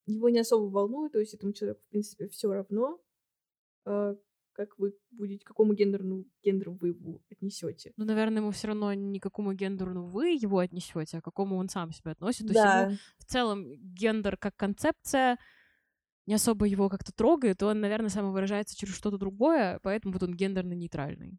его 0.05 0.29
не 0.29 0.41
особо 0.41 0.71
волнует, 0.71 1.13
то 1.13 1.19
есть 1.19 1.33
этому 1.33 1.55
человеку, 1.55 1.81
в 1.87 1.89
принципе, 1.89 2.29
все 2.29 2.53
равно, 2.53 3.01
а, 3.87 4.19
как 4.67 4.79
вы 4.79 4.95
будете, 5.11 5.43
к 5.43 5.49
какому 5.49 5.73
гендерному 5.73 6.27
гендеру 6.45 6.75
вы 6.75 6.89
его 6.89 7.23
отнесете. 7.31 7.95
Ну, 7.97 8.05
наверное, 8.05 8.43
ему 8.43 8.51
все 8.51 8.69
равно 8.69 8.93
не 8.93 9.19
к 9.19 9.23
какому 9.23 9.55
гендеру 9.55 10.03
вы 10.03 10.33
его 10.33 10.59
отнесете, 10.59 11.19
а 11.19 11.21
к 11.23 11.25
какому 11.25 11.57
он 11.57 11.71
сам 11.71 11.93
себя 11.93 12.11
относит. 12.13 12.47
То 12.47 12.53
есть 12.53 12.65
ему 12.65 12.99
в 13.17 13.25
целом 13.25 13.75
гендер 13.95 14.37
как 14.37 14.57
концепция 14.57 15.39
не 16.27 16.35
особо 16.35 16.67
его 16.67 16.91
как-то 16.91 17.13
трогает, 17.13 17.63
он, 17.63 17.81
наверное, 17.81 18.11
самовыражается 18.11 18.77
через 18.77 18.95
что-то 18.95 19.17
другое, 19.17 19.81
поэтому 19.83 20.13
вот 20.13 20.23
он 20.23 20.35
гендерно-нейтральный. 20.35 21.39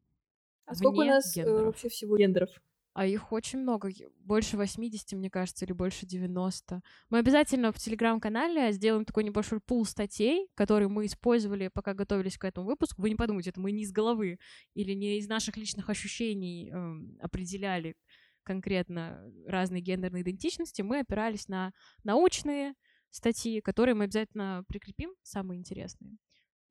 А 0.65 0.73
сколько 0.73 1.01
у 1.01 1.03
нас 1.03 1.37
э, 1.37 1.45
вообще 1.45 1.89
всего 1.89 2.17
гендеров? 2.17 2.49
А 2.93 3.05
их 3.05 3.31
очень 3.31 3.59
много, 3.59 3.89
больше 4.19 4.57
80, 4.57 5.13
мне 5.13 5.29
кажется, 5.29 5.63
или 5.63 5.71
больше 5.71 6.05
90. 6.05 6.81
Мы 7.09 7.19
обязательно 7.19 7.71
в 7.71 7.77
телеграм-канале 7.77 8.73
сделаем 8.73 9.05
такой 9.05 9.23
небольшой 9.23 9.61
пул 9.61 9.85
статей, 9.85 10.49
которые 10.55 10.89
мы 10.89 11.05
использовали, 11.05 11.69
пока 11.69 11.93
готовились 11.93 12.37
к 12.37 12.43
этому 12.43 12.67
выпуску. 12.67 13.01
Вы 13.01 13.11
не 13.11 13.15
подумайте, 13.15 13.51
это 13.51 13.61
мы 13.61 13.71
не 13.71 13.83
из 13.83 13.93
головы 13.93 14.39
или 14.73 14.91
не 14.93 15.19
из 15.19 15.29
наших 15.29 15.55
личных 15.55 15.89
ощущений 15.89 16.69
эм, 16.69 17.17
определяли 17.21 17.95
конкретно 18.43 19.31
разные 19.45 19.81
гендерные 19.81 20.23
идентичности. 20.23 20.81
Мы 20.81 20.99
опирались 20.99 21.47
на 21.47 21.71
научные 22.03 22.73
статьи, 23.09 23.61
которые 23.61 23.95
мы 23.95 24.05
обязательно 24.05 24.63
прикрепим, 24.67 25.13
самые 25.21 25.59
интересные. 25.59 26.17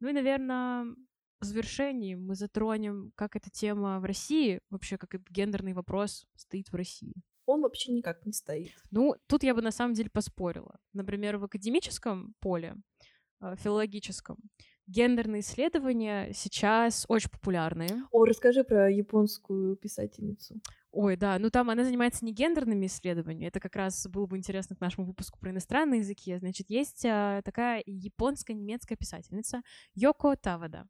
Ну 0.01 0.09
и, 0.09 0.13
наверное, 0.13 0.87
завершении 1.45 2.15
мы 2.15 2.35
затронем, 2.35 3.13
как 3.15 3.37
эта 3.37 3.51
тема 3.51 4.01
в 4.01 4.05
России, 4.05 4.61
вообще 4.71 4.99
как 4.99 5.15
этот 5.15 5.29
гендерный 5.31 5.73
вопрос 5.73 6.27
стоит 6.37 6.69
в 6.71 6.75
России. 6.75 7.15
Он 7.47 7.63
вообще 7.63 7.93
никак 7.93 8.25
не 8.27 8.33
стоит. 8.33 8.73
Ну, 8.91 9.17
тут 9.27 9.43
я 9.43 9.55
бы 9.55 9.63
на 9.63 9.73
самом 9.73 9.95
деле 9.95 10.11
поспорила. 10.11 10.79
Например, 10.93 11.37
в 11.37 11.45
академическом 11.45 12.35
поле, 12.41 12.77
э, 13.41 13.57
филологическом, 13.57 14.39
гендерные 14.87 15.41
исследования 15.41 16.33
сейчас 16.35 17.07
очень 17.09 17.31
популярные. 17.31 18.03
О, 18.11 18.25
расскажи 18.25 18.65
про 18.65 18.91
японскую 18.91 19.77
писательницу. 19.77 20.61
Ой, 20.93 21.17
да, 21.17 21.39
ну 21.39 21.51
там 21.51 21.71
она 21.71 21.85
занимается 21.85 22.25
не 22.25 22.33
гендерными 22.33 22.87
исследованиями, 22.87 23.47
это 23.47 23.61
как 23.61 23.77
раз 23.77 24.07
было 24.09 24.27
бы 24.27 24.37
интересно 24.37 24.75
к 24.75 24.81
нашему 24.81 25.07
выпуску 25.07 25.39
про 25.39 25.51
иностранные 25.51 26.01
языки. 26.01 26.37
Значит, 26.39 26.69
есть 26.69 27.05
а, 27.07 27.43
такая 27.43 27.83
японско-немецкая 27.87 28.97
писательница 28.97 29.63
Йоко 29.95 30.35
Тавада. 30.37 30.89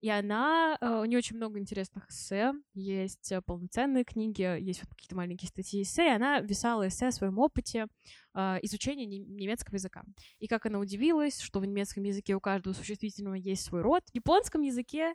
И 0.00 0.10
она, 0.10 0.76
э, 0.80 1.00
у 1.00 1.04
нее 1.04 1.18
очень 1.18 1.36
много 1.36 1.58
интересных 1.58 2.08
эссе, 2.10 2.52
есть 2.74 3.32
э, 3.32 3.40
полноценные 3.40 4.04
книги, 4.04 4.42
есть 4.60 4.82
вот 4.82 4.90
какие-то 4.90 5.16
маленькие 5.16 5.48
статьи 5.48 5.82
эссе, 5.82 6.06
и 6.06 6.10
она 6.10 6.42
писала 6.42 6.86
эссе 6.88 7.06
о 7.06 7.12
своем 7.12 7.38
опыте 7.38 7.86
э, 8.34 8.58
изучения 8.62 9.06
не- 9.06 9.24
немецкого 9.24 9.76
языка. 9.76 10.04
И 10.38 10.46
как 10.46 10.66
она 10.66 10.78
удивилась, 10.78 11.40
что 11.40 11.60
в 11.60 11.66
немецком 11.66 12.04
языке 12.04 12.34
у 12.34 12.40
каждого 12.40 12.74
существительного 12.74 13.34
есть 13.34 13.64
свой 13.64 13.80
род. 13.80 14.02
В 14.12 14.14
японском 14.14 14.62
языке 14.62 15.14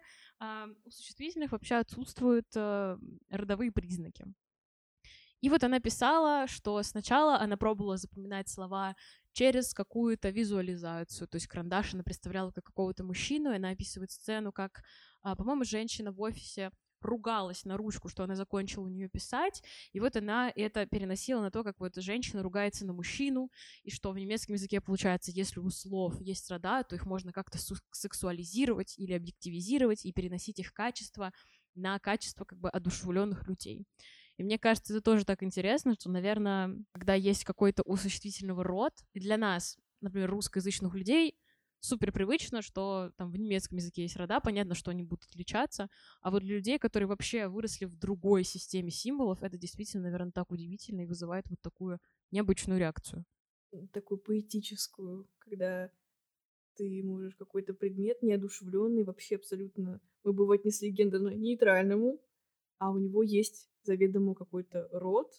у 0.86 0.89
существительных 0.89 1.52
вообще 1.52 1.76
отсутствуют 1.76 2.48
родовые 3.30 3.72
признаки. 3.72 4.26
И 5.42 5.50
вот 5.50 5.64
она 5.64 5.80
писала, 5.80 6.48
что 6.48 6.82
сначала 6.84 7.40
она 7.40 7.58
пробовала 7.58 7.98
запоминать 7.98 8.48
слова 8.50 8.96
через 9.34 9.74
какую-то 9.74 10.30
визуализацию, 10.30 11.28
то 11.28 11.36
есть 11.38 11.48
карандаш 11.48 11.94
она 11.94 12.04
представляла 12.04 12.52
как 12.52 12.66
какого-то 12.66 13.04
мужчину, 13.04 13.52
и 13.52 13.56
она 13.56 13.70
описывает 13.70 14.12
сцену, 14.12 14.52
как, 14.52 14.84
а, 15.24 15.36
по-моему, 15.36 15.64
женщина 15.64 16.12
в 16.12 16.22
офисе 16.22 16.72
ругалась 17.02 17.66
на 17.66 17.78
ручку, 17.78 18.10
что 18.10 18.24
она 18.24 18.36
закончила 18.36 18.84
у 18.84 18.88
нее 18.90 19.10
писать, 19.10 19.64
и 19.92 20.00
вот 20.00 20.16
она 20.16 20.52
это 20.56 20.86
переносила 20.86 21.42
на 21.42 21.50
то, 21.50 21.64
как 21.64 21.80
вот 21.80 21.96
женщина 21.96 22.44
ругается 22.44 22.86
на 22.86 22.94
мужчину, 22.94 23.50
и 23.84 23.90
что 23.90 24.12
в 24.12 24.20
немецком 24.20 24.54
языке 24.54 24.82
получается, 24.82 25.32
если 25.32 25.60
у 25.60 25.70
слов 25.72 26.20
есть 26.22 26.50
рода, 26.52 26.84
то 26.84 26.96
их 26.96 27.06
можно 27.06 27.32
как-то 27.32 27.58
су- 27.58 27.76
сексуализировать 27.92 29.00
или 29.00 29.14
объективизировать 29.14 30.06
и 30.06 30.12
переносить 30.14 30.60
их 30.60 30.74
качество 30.74 31.32
на 31.74 31.98
качество 32.00 32.46
как 32.46 32.60
бы 32.60 32.70
одушевленных 32.70 33.48
людей. 33.48 33.88
И 34.42 34.44
мне 34.44 34.58
кажется, 34.58 34.92
это 34.92 35.04
тоже 35.04 35.24
так 35.24 35.44
интересно, 35.44 35.94
что, 35.94 36.10
наверное, 36.10 36.76
когда 36.94 37.14
есть 37.14 37.44
какой-то 37.44 37.84
у 37.86 37.96
существительного 37.96 38.64
род, 38.64 38.92
и 39.14 39.20
для 39.20 39.38
нас, 39.38 39.78
например, 40.02 40.32
русскоязычных 40.32 40.96
людей, 40.96 41.36
супер 41.80 42.12
привычно, 42.12 42.64
что 42.64 43.12
там 43.18 43.30
в 43.30 43.38
немецком 43.38 43.78
языке 43.78 44.02
есть 44.02 44.16
рода, 44.16 44.40
понятно, 44.40 44.74
что 44.74 44.90
они 44.90 45.04
будут 45.04 45.26
отличаться, 45.26 45.90
а 46.22 46.32
вот 46.32 46.42
для 46.42 46.56
людей, 46.56 46.80
которые 46.80 47.08
вообще 47.08 47.48
выросли 47.50 47.86
в 47.86 47.96
другой 47.96 48.44
системе 48.44 48.90
символов, 48.90 49.44
это 49.44 49.60
действительно, 49.60 50.06
наверное, 50.06 50.32
так 50.32 50.50
удивительно 50.50 51.02
и 51.02 51.06
вызывает 51.06 51.48
вот 51.48 51.62
такую 51.62 52.00
необычную 52.32 52.80
реакцию. 52.80 53.26
Такую 53.94 54.18
поэтическую, 54.18 55.28
когда 55.38 55.92
ты 56.74 57.04
можешь 57.04 57.36
какой-то 57.36 57.76
предмет 57.76 58.24
неодушевленный, 58.24 59.04
вообще 59.04 59.36
абсолютно 59.36 60.02
мы 60.24 60.34
бы 60.34 60.46
его 60.46 60.54
отнесли 60.54 60.92
к 60.92 60.96
гендерно-нейтральному, 60.96 62.20
а 62.82 62.89
у 62.89 62.98
него 62.98 63.22
есть 63.22 63.70
заведомо 63.84 64.34
какой-то 64.34 64.89
род, 64.91 65.32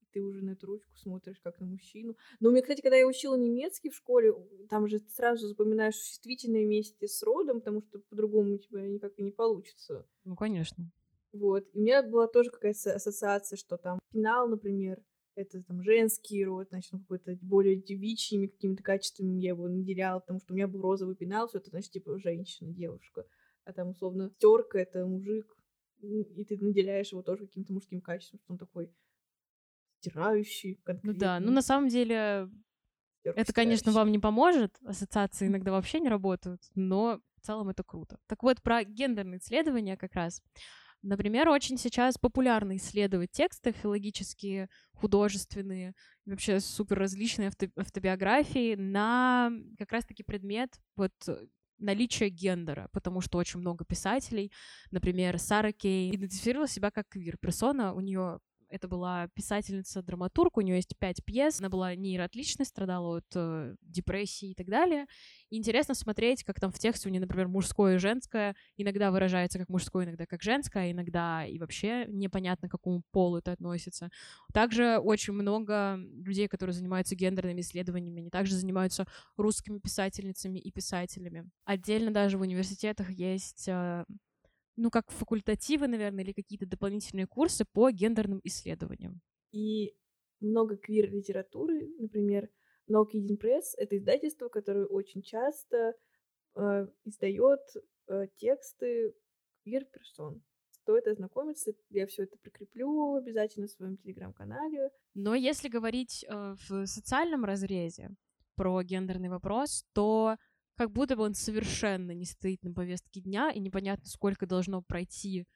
и 0.00 0.06
ты 0.12 0.20
уже 0.22 0.44
на 0.44 0.50
эту 0.50 0.68
ручку 0.68 0.96
смотришь 0.96 1.40
как 1.42 1.58
на 1.58 1.66
мужчину. 1.66 2.16
Но 2.38 2.52
мне, 2.52 2.62
кстати, 2.62 2.82
когда 2.82 2.96
я 2.96 3.04
учила 3.04 3.34
немецкий 3.34 3.90
в 3.90 3.96
школе, 3.96 4.32
там 4.70 4.86
же 4.86 5.00
сразу 5.08 5.48
запоминаешь 5.48 5.96
существительное 5.96 6.64
вместе 6.64 7.08
с 7.08 7.20
родом, 7.24 7.58
потому 7.58 7.82
что 7.82 7.98
по-другому 7.98 8.54
у 8.54 8.58
тебя 8.58 8.86
никак 8.86 9.18
и 9.18 9.24
не 9.24 9.32
получится. 9.32 10.06
Ну, 10.22 10.36
конечно. 10.36 10.88
Вот. 11.32 11.64
И 11.72 11.78
у 11.80 11.82
меня 11.82 12.04
была 12.04 12.28
тоже 12.28 12.50
какая-то 12.50 12.94
ассоциация, 12.94 13.56
что 13.56 13.76
там 13.76 13.98
пенал, 14.12 14.46
например, 14.46 15.02
это 15.34 15.64
там 15.64 15.82
женский 15.82 16.44
род, 16.44 16.68
значит, 16.68 16.94
он 16.94 17.00
какой-то 17.00 17.36
более 17.42 17.74
девичьими 17.74 18.46
какими-то 18.46 18.84
качествами 18.84 19.40
я 19.40 19.48
его 19.48 19.66
наделяла, 19.66 20.20
потому 20.20 20.38
что 20.38 20.52
у 20.52 20.56
меня 20.56 20.68
был 20.68 20.80
розовый 20.80 21.16
пенал, 21.16 21.48
все 21.48 21.58
это, 21.58 21.70
значит, 21.70 21.90
типа 21.90 22.20
женщина, 22.20 22.72
девушка. 22.72 23.26
А 23.64 23.72
там, 23.72 23.88
условно, 23.88 24.30
терка 24.38 24.78
это 24.78 25.04
мужик, 25.04 25.56
и 26.04 26.44
ты 26.44 26.58
наделяешь 26.58 27.12
его 27.12 27.22
тоже 27.22 27.46
каким-то 27.46 27.72
мужским 27.72 28.00
качеством, 28.00 28.40
что 28.40 28.52
он 28.52 28.58
такой 28.58 28.90
стирающий, 30.00 30.80
Ну 31.02 31.12
да, 31.14 31.40
ну 31.40 31.46
конкретный, 31.46 31.54
на 31.54 31.62
самом 31.62 31.88
деле 31.88 32.48
стёрку 33.20 33.40
это, 33.40 33.52
конечно, 33.52 33.92
вам 33.92 34.12
не 34.12 34.18
поможет, 34.18 34.76
ассоциации 34.84 35.46
иногда 35.46 35.72
вообще 35.72 36.00
не 36.00 36.08
работают, 36.08 36.62
но 36.74 37.20
в 37.36 37.46
целом 37.46 37.68
это 37.68 37.82
круто. 37.82 38.18
Так 38.26 38.42
вот, 38.42 38.62
про 38.62 38.84
гендерные 38.84 39.38
исследования 39.38 39.96
как 39.96 40.14
раз. 40.14 40.42
Например, 41.02 41.50
очень 41.50 41.76
сейчас 41.76 42.16
популярно 42.16 42.76
исследовать 42.76 43.30
тексты 43.30 43.72
филологические, 43.72 44.70
художественные, 44.92 45.94
вообще 46.24 46.60
супер 46.60 46.98
различные 46.98 47.48
авто 47.48 47.66
автобиографии 47.76 48.74
на 48.74 49.52
как 49.78 49.92
раз-таки 49.92 50.22
предмет 50.22 50.70
вот 50.96 51.12
наличие 51.78 52.30
гендера, 52.30 52.88
потому 52.92 53.20
что 53.20 53.38
очень 53.38 53.60
много 53.60 53.84
писателей, 53.84 54.52
например, 54.90 55.38
Сара 55.38 55.72
Кей 55.72 56.14
идентифицировала 56.14 56.68
себя 56.68 56.90
как 56.90 57.08
квир-персона, 57.08 57.94
у 57.94 58.00
нее 58.00 58.40
это 58.74 58.88
была 58.88 59.28
писательница-драматург, 59.34 60.56
у 60.56 60.60
нее 60.60 60.76
есть 60.76 60.96
пять 60.98 61.24
пьес, 61.24 61.60
она 61.60 61.68
была 61.68 61.94
нейроотличной, 61.94 62.66
страдала 62.66 63.18
от 63.18 63.26
э, 63.36 63.76
депрессии 63.82 64.50
и 64.50 64.54
так 64.54 64.66
далее. 64.66 65.06
И 65.50 65.56
интересно 65.56 65.94
смотреть, 65.94 66.42
как 66.42 66.58
там 66.58 66.72
в 66.72 66.78
тексте 66.80 67.08
у 67.08 67.12
нее, 67.12 67.20
например, 67.20 67.46
мужское 67.46 67.94
и 67.94 67.98
женское 67.98 68.56
иногда 68.76 69.12
выражается 69.12 69.60
как 69.60 69.68
мужское, 69.68 70.06
иногда 70.06 70.26
как 70.26 70.42
женское, 70.42 70.90
иногда 70.90 71.46
и 71.46 71.56
вообще 71.58 72.06
непонятно, 72.08 72.68
к 72.68 72.72
какому 72.72 73.02
полу 73.12 73.38
это 73.38 73.52
относится. 73.52 74.10
Также 74.52 74.98
очень 74.98 75.34
много 75.34 75.96
людей, 75.96 76.48
которые 76.48 76.74
занимаются 76.74 77.14
гендерными 77.14 77.60
исследованиями, 77.60 78.22
они 78.22 78.30
также 78.30 78.56
занимаются 78.56 79.06
русскими 79.36 79.78
писательницами 79.78 80.58
и 80.58 80.72
писателями. 80.72 81.48
Отдельно 81.64 82.10
даже 82.10 82.38
в 82.38 82.40
университетах 82.40 83.10
есть 83.10 83.68
э, 83.68 84.04
ну, 84.76 84.90
как 84.90 85.10
факультативы, 85.10 85.86
наверное, 85.88 86.24
или 86.24 86.32
какие-то 86.32 86.66
дополнительные 86.66 87.26
курсы 87.26 87.64
по 87.64 87.90
гендерным 87.90 88.40
исследованиям. 88.44 89.20
И 89.52 89.94
много 90.40 90.76
квир-литературы, 90.76 91.88
например, 91.98 92.48
No 92.90 93.04
Kidding 93.04 93.38
Press— 93.40 93.62
это 93.76 93.96
издательство, 93.96 94.48
которое 94.48 94.86
очень 94.86 95.22
часто 95.22 95.94
э, 96.56 96.86
издает 97.04 97.60
э, 98.08 98.26
тексты 98.36 99.14
квир-персон. 99.62 100.42
Стоит 100.70 101.06
ознакомиться, 101.06 101.72
я 101.88 102.06
все 102.06 102.24
это 102.24 102.36
прикреплю 102.36 103.14
обязательно 103.14 103.66
в 103.66 103.70
своем 103.70 103.96
телеграм-канале. 103.96 104.90
Но 105.14 105.34
если 105.34 105.68
говорить 105.68 106.24
э, 106.28 106.54
в 106.68 106.86
социальном 106.86 107.44
разрезе 107.44 108.10
про 108.54 108.82
гендерный 108.82 109.30
вопрос, 109.30 109.86
то 109.94 110.36
как 110.76 110.90
будто 110.90 111.16
бы 111.16 111.22
он 111.22 111.34
совершенно 111.34 112.12
не 112.12 112.24
стоит 112.24 112.62
на 112.62 112.72
повестке 112.72 113.20
дня, 113.20 113.50
и 113.50 113.60
непонятно, 113.60 114.06
сколько 114.06 114.46
должно 114.46 114.82
пройти 114.82 115.46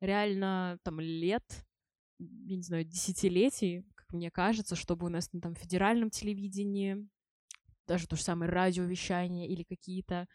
реально 0.00 0.78
там 0.82 1.00
лет, 1.00 1.64
я 2.18 2.56
не 2.56 2.62
знаю, 2.62 2.84
десятилетий, 2.84 3.84
как 3.94 4.12
мне 4.12 4.30
кажется, 4.30 4.74
чтобы 4.76 5.06
у 5.06 5.08
нас 5.08 5.32
на 5.32 5.40
там 5.40 5.54
федеральном 5.54 6.10
телевидении, 6.10 7.08
даже 7.86 8.06
то 8.06 8.16
же 8.16 8.22
самое 8.22 8.50
радиовещание 8.50 9.46
или 9.48 9.62
какие-то, 9.62 10.26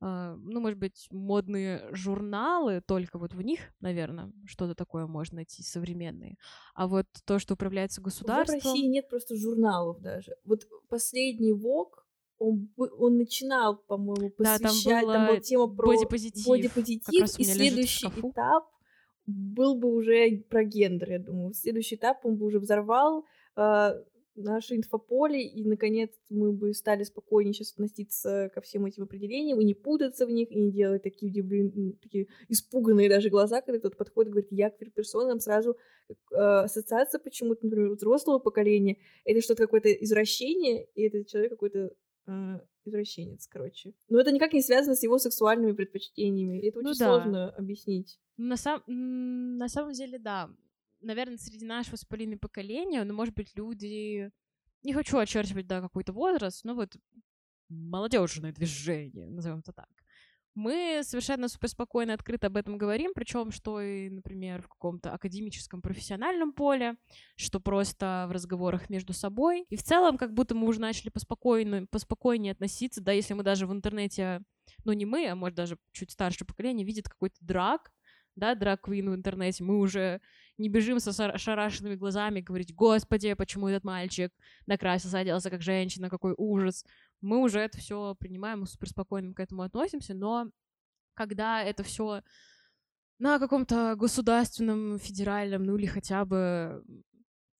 э, 0.00 0.36
ну, 0.36 0.60
может 0.60 0.78
быть, 0.78 1.06
модные 1.10 1.88
журналы, 1.92 2.80
только 2.80 3.18
вот 3.18 3.34
в 3.34 3.42
них, 3.42 3.60
наверное, 3.80 4.32
что-то 4.46 4.74
такое 4.74 5.06
можно 5.06 5.36
найти 5.36 5.62
современные. 5.62 6.36
А 6.74 6.88
вот 6.88 7.06
то, 7.24 7.38
что 7.38 7.54
управляется 7.54 8.00
государством... 8.00 8.60
В 8.60 8.64
России 8.64 8.86
нет 8.86 9.08
просто 9.08 9.36
журналов 9.36 10.00
даже. 10.00 10.36
Вот 10.44 10.66
последний 10.88 11.52
ВОК, 11.52 12.07
он, 12.38 12.68
он 12.76 13.18
начинал, 13.18 13.76
по-моему, 13.76 14.30
посвящать, 14.30 14.60
да, 14.60 15.00
там, 15.00 15.02
было 15.02 15.12
там 15.12 15.26
была 15.26 15.40
тема 15.40 15.68
про 15.74 15.86
бодипозитив, 15.88 16.46
бодипозитив 16.46 17.38
и 17.38 17.44
следующий 17.44 18.08
этап 18.08 18.64
был 19.26 19.74
бы 19.74 19.92
уже 19.92 20.42
про 20.48 20.64
гендер, 20.64 21.10
я 21.10 21.18
думаю. 21.18 21.52
Следующий 21.52 21.96
этап 21.96 22.24
он 22.24 22.36
бы 22.36 22.46
уже 22.46 22.58
взорвал 22.58 23.26
э, 23.56 23.90
наше 24.36 24.76
инфополе, 24.76 25.46
и, 25.46 25.64
наконец, 25.64 26.10
мы 26.30 26.52
бы 26.52 26.72
стали 26.72 27.02
спокойнее 27.02 27.52
сейчас 27.52 27.72
относиться 27.72 28.50
ко 28.54 28.60
всем 28.60 28.86
этим 28.86 29.02
определениям, 29.02 29.60
и 29.60 29.64
не 29.64 29.74
путаться 29.74 30.26
в 30.26 30.30
них, 30.30 30.50
и 30.50 30.58
не 30.58 30.72
делать 30.72 31.02
такие, 31.02 31.30
удивлен... 31.30 31.92
такие 32.00 32.28
испуганные 32.48 33.08
даже 33.08 33.28
глаза, 33.28 33.60
когда 33.60 33.78
кто-то 33.78 33.96
подходит 33.96 34.28
и 34.28 34.32
говорит, 34.32 34.52
я 34.52 34.70
квир-персона, 34.70 35.38
сразу 35.40 35.76
э, 36.08 36.14
ассоциация 36.36 37.18
почему-то, 37.18 37.66
например, 37.66 37.90
взрослого 37.90 38.38
поколения, 38.38 38.96
это 39.24 39.42
что-то 39.42 39.64
какое-то 39.64 39.92
извращение, 39.92 40.86
и 40.94 41.02
этот 41.02 41.26
человек 41.26 41.52
какой-то 41.52 41.90
э, 42.28 42.60
извращенец, 42.84 43.46
короче. 43.46 43.94
Но 44.08 44.20
это 44.20 44.30
никак 44.30 44.52
не 44.52 44.62
связано 44.62 44.94
с 44.94 45.02
его 45.02 45.18
сексуальными 45.18 45.72
предпочтениями. 45.72 46.66
Это 46.66 46.80
ну 46.80 46.90
очень 46.90 46.98
да. 46.98 47.06
сложно 47.06 47.50
объяснить. 47.50 48.20
На, 48.36 48.56
сам... 48.56 48.82
на 48.86 49.68
самом 49.68 49.92
деле, 49.92 50.18
да. 50.18 50.50
Наверное, 51.00 51.38
среди 51.38 51.64
нашего 51.64 51.96
с 51.96 52.04
Полиной 52.04 52.38
поколения, 52.38 53.04
ну, 53.04 53.14
может 53.14 53.34
быть, 53.34 53.56
люди... 53.56 54.30
Не 54.84 54.92
хочу 54.92 55.18
очерчивать, 55.18 55.66
да, 55.66 55.80
какой-то 55.80 56.12
возраст, 56.12 56.64
но 56.64 56.74
вот 56.74 56.96
молодежное 57.68 58.52
движение, 58.52 59.28
назовем 59.28 59.58
это 59.58 59.72
так 59.72 59.88
мы 60.58 61.02
совершенно 61.04 61.48
супер 61.48 61.68
спокойно, 61.68 62.14
открыто 62.14 62.48
об 62.48 62.56
этом 62.56 62.76
говорим, 62.76 63.12
причем 63.14 63.52
что 63.52 63.80
и, 63.80 64.10
например, 64.10 64.62
в 64.62 64.68
каком-то 64.68 65.12
академическом 65.12 65.80
профессиональном 65.80 66.52
поле, 66.52 66.96
что 67.36 67.60
просто 67.60 68.26
в 68.28 68.32
разговорах 68.32 68.90
между 68.90 69.12
собой. 69.12 69.64
И 69.70 69.76
в 69.76 69.82
целом, 69.82 70.18
как 70.18 70.34
будто 70.34 70.54
мы 70.54 70.66
уже 70.66 70.80
начали 70.80 71.10
поспокойно, 71.10 71.86
поспокойнее 71.86 72.52
относиться, 72.52 73.00
да, 73.00 73.12
если 73.12 73.34
мы 73.34 73.44
даже 73.44 73.66
в 73.66 73.72
интернете, 73.72 74.42
ну 74.84 74.92
не 74.92 75.06
мы, 75.06 75.28
а 75.28 75.36
может 75.36 75.56
даже 75.56 75.78
чуть 75.92 76.10
старшее 76.10 76.46
поколение 76.46 76.84
видит 76.84 77.08
какой-то 77.08 77.36
драк, 77.40 77.92
да, 78.34 78.54
драг-квин 78.54 79.10
в 79.10 79.14
интернете, 79.14 79.64
мы 79.64 79.78
уже 79.78 80.20
не 80.58 80.68
бежим 80.68 81.00
со 81.00 81.10
ошарашенными 81.26 81.94
глазами 81.94 82.40
говорить, 82.40 82.74
господи, 82.74 83.32
почему 83.34 83.68
этот 83.68 83.84
мальчик 83.84 84.32
накрасился, 84.66 85.18
оделся 85.18 85.50
как 85.50 85.62
женщина, 85.62 86.10
какой 86.10 86.34
ужас. 86.36 86.84
Мы 87.20 87.38
уже 87.38 87.60
это 87.60 87.78
все 87.78 88.14
принимаем, 88.18 88.66
супер 88.66 88.88
спокойно 88.88 89.32
к 89.34 89.40
этому 89.40 89.62
относимся, 89.62 90.14
но 90.14 90.50
когда 91.14 91.62
это 91.62 91.82
все 91.82 92.22
на 93.18 93.38
каком-то 93.38 93.94
государственном, 93.96 94.98
федеральном, 94.98 95.64
ну 95.64 95.76
или 95.76 95.86
хотя 95.86 96.24
бы 96.24 96.84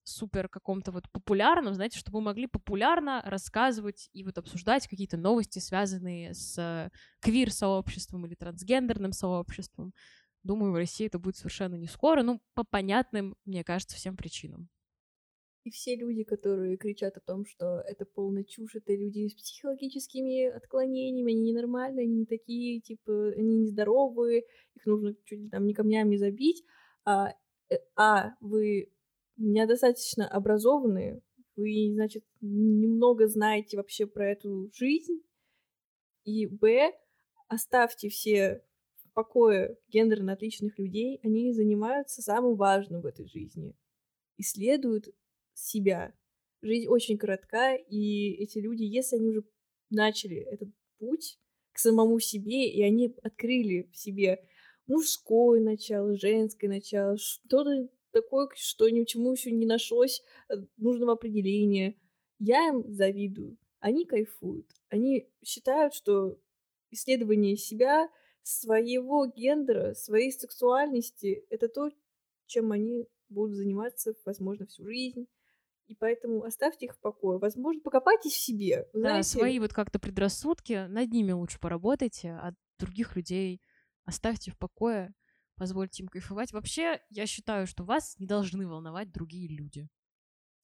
супер 0.04 0.48
каком-то 0.48 0.90
вот 0.90 1.10
популярном, 1.10 1.74
знаете, 1.74 1.98
чтобы 1.98 2.18
мы 2.20 2.26
могли 2.26 2.46
популярно 2.46 3.22
рассказывать 3.24 4.08
и 4.12 4.24
вот 4.24 4.38
обсуждать 4.38 4.88
какие-то 4.88 5.16
новости, 5.16 5.58
связанные 5.58 6.34
с 6.34 6.90
квир-сообществом 7.20 8.26
или 8.26 8.34
трансгендерным 8.34 9.12
сообществом. 9.12 9.92
Думаю, 10.48 10.72
в 10.72 10.76
России 10.76 11.06
это 11.06 11.18
будет 11.18 11.36
совершенно 11.36 11.74
не 11.74 11.86
скоро, 11.86 12.22
ну, 12.22 12.40
по 12.54 12.64
понятным, 12.64 13.36
мне 13.44 13.62
кажется, 13.62 13.96
всем 13.96 14.16
причинам. 14.16 14.70
И 15.64 15.70
все 15.70 15.94
люди, 15.94 16.24
которые 16.24 16.78
кричат 16.78 17.18
о 17.18 17.20
том, 17.20 17.44
что 17.44 17.82
это 17.86 18.06
полная 18.06 18.44
чушь, 18.44 18.74
это 18.74 18.94
люди 18.94 19.28
с 19.28 19.34
психологическими 19.34 20.46
отклонениями, 20.46 21.34
они 21.34 21.42
ненормальные, 21.42 22.04
они 22.04 22.20
не 22.20 22.24
такие, 22.24 22.80
типа, 22.80 23.28
они 23.36 23.58
нездоровые, 23.58 24.44
их 24.74 24.86
нужно 24.86 25.14
чуть 25.26 25.38
ли 25.38 25.50
там 25.50 25.66
не 25.66 25.74
камнями 25.74 26.16
забить, 26.16 26.64
а, 27.04 27.34
э, 27.68 27.76
а 27.94 28.34
вы 28.40 28.90
недостаточно 29.36 30.26
образованные, 30.26 31.20
вы, 31.56 31.90
значит, 31.92 32.24
немного 32.40 33.28
знаете 33.28 33.76
вообще 33.76 34.06
про 34.06 34.30
эту 34.30 34.70
жизнь, 34.72 35.20
и, 36.24 36.46
б, 36.46 36.94
оставьте 37.48 38.08
все 38.08 38.62
покое 39.18 39.76
гендерно 39.88 40.34
отличных 40.34 40.78
людей, 40.78 41.18
они 41.24 41.52
занимаются 41.52 42.22
самым 42.22 42.54
важным 42.54 43.00
в 43.00 43.06
этой 43.06 43.26
жизни. 43.26 43.74
Исследуют 44.36 45.08
себя. 45.54 46.14
Жизнь 46.62 46.86
очень 46.86 47.18
коротка, 47.18 47.74
и 47.74 48.34
эти 48.34 48.58
люди, 48.58 48.84
если 48.84 49.16
они 49.16 49.30
уже 49.30 49.42
начали 49.90 50.36
этот 50.36 50.68
путь 51.00 51.40
к 51.72 51.80
самому 51.80 52.20
себе, 52.20 52.70
и 52.70 52.80
они 52.80 53.12
открыли 53.24 53.90
в 53.92 53.96
себе 53.96 54.40
мужское 54.86 55.60
начало, 55.60 56.16
женское 56.16 56.68
начало, 56.68 57.16
что-то 57.18 57.88
такое, 58.12 58.48
что 58.54 58.88
ни 58.88 59.02
к 59.02 59.08
чему 59.08 59.32
еще 59.32 59.50
не 59.50 59.66
нашлось 59.66 60.22
э, 60.48 60.54
нужного 60.76 61.14
определения. 61.14 61.96
Я 62.38 62.68
им 62.68 62.84
завидую. 62.94 63.58
Они 63.80 64.04
кайфуют. 64.04 64.70
Они 64.90 65.28
считают, 65.44 65.92
что 65.92 66.38
исследование 66.92 67.56
себя 67.56 68.08
своего 68.42 69.26
гендера, 69.26 69.94
своей 69.94 70.32
сексуальности, 70.32 71.44
это 71.50 71.68
то, 71.68 71.90
чем 72.46 72.72
они 72.72 73.06
будут 73.28 73.56
заниматься, 73.56 74.14
возможно, 74.24 74.66
всю 74.66 74.84
жизнь. 74.84 75.26
И 75.86 75.94
поэтому 75.94 76.44
оставьте 76.44 76.86
их 76.86 76.94
в 76.94 77.00
покое. 77.00 77.38
Возможно, 77.38 77.80
покопайтесь 77.80 78.32
в 78.32 78.40
себе. 78.40 78.86
Да, 78.92 79.00
знаете. 79.00 79.28
свои 79.28 79.58
вот 79.58 79.72
как-то 79.72 79.98
предрассудки, 79.98 80.86
над 80.86 81.10
ними 81.10 81.32
лучше 81.32 81.58
поработайте, 81.58 82.30
а 82.32 82.52
других 82.78 83.16
людей 83.16 83.62
оставьте 84.04 84.50
в 84.50 84.58
покое, 84.58 85.14
позвольте 85.56 86.02
им 86.02 86.08
кайфовать. 86.08 86.52
Вообще, 86.52 87.00
я 87.08 87.26
считаю, 87.26 87.66
что 87.66 87.84
вас 87.84 88.18
не 88.18 88.26
должны 88.26 88.66
волновать 88.66 89.10
другие 89.10 89.48
люди. 89.48 89.88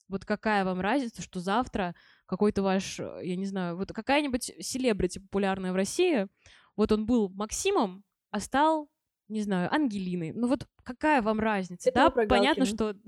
Вот 0.07 0.25
какая 0.25 0.63
вам 0.63 0.79
разница, 0.81 1.23
что 1.23 1.39
завтра 1.39 1.95
какой-то 2.27 2.61
ваш, 2.61 2.99
я 2.99 3.35
не 3.35 3.45
знаю, 3.45 3.77
вот 3.77 3.91
какая-нибудь 3.91 4.51
селебрити 4.59 5.17
популярная 5.17 5.71
в 5.71 5.75
России 5.75 6.27
вот 6.75 6.91
он 6.91 7.05
был 7.05 7.29
Максимом, 7.29 8.03
а 8.31 8.39
стал, 8.39 8.89
не 9.27 9.41
знаю, 9.41 9.73
Ангелиной. 9.73 10.31
Ну 10.33 10.47
вот 10.47 10.67
какая 10.83 11.21
вам 11.21 11.39
разница? 11.39 11.89
Это 11.89 12.11
да, 12.15 12.25
понятно, 12.27 12.65
что... 12.65 12.95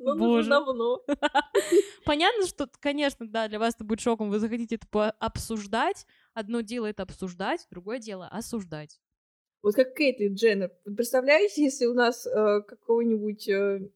Ну, 0.00 0.16
Боже. 0.16 0.48
давно. 0.48 1.02
Понятно, 2.04 2.46
что, 2.46 2.68
конечно, 2.80 3.28
да, 3.28 3.48
для 3.48 3.58
вас 3.58 3.74
это 3.74 3.84
будет 3.84 4.00
шоком, 4.00 4.30
вы 4.30 4.38
захотите 4.38 4.76
это 4.76 5.10
обсуждать, 5.10 6.06
Одно 6.32 6.60
дело 6.60 6.86
это 6.86 7.02
обсуждать, 7.02 7.66
другое 7.70 7.98
дело 7.98 8.28
осуждать. 8.28 9.00
Вот 9.60 9.74
как 9.74 9.94
Кейтли 9.94 10.28
Дженнер. 10.28 10.70
Представляете, 10.84 11.64
если 11.64 11.86
у 11.86 11.94
нас 11.94 12.26
э, 12.26 12.62
какой-нибудь 12.62 13.48
э, 13.48 13.90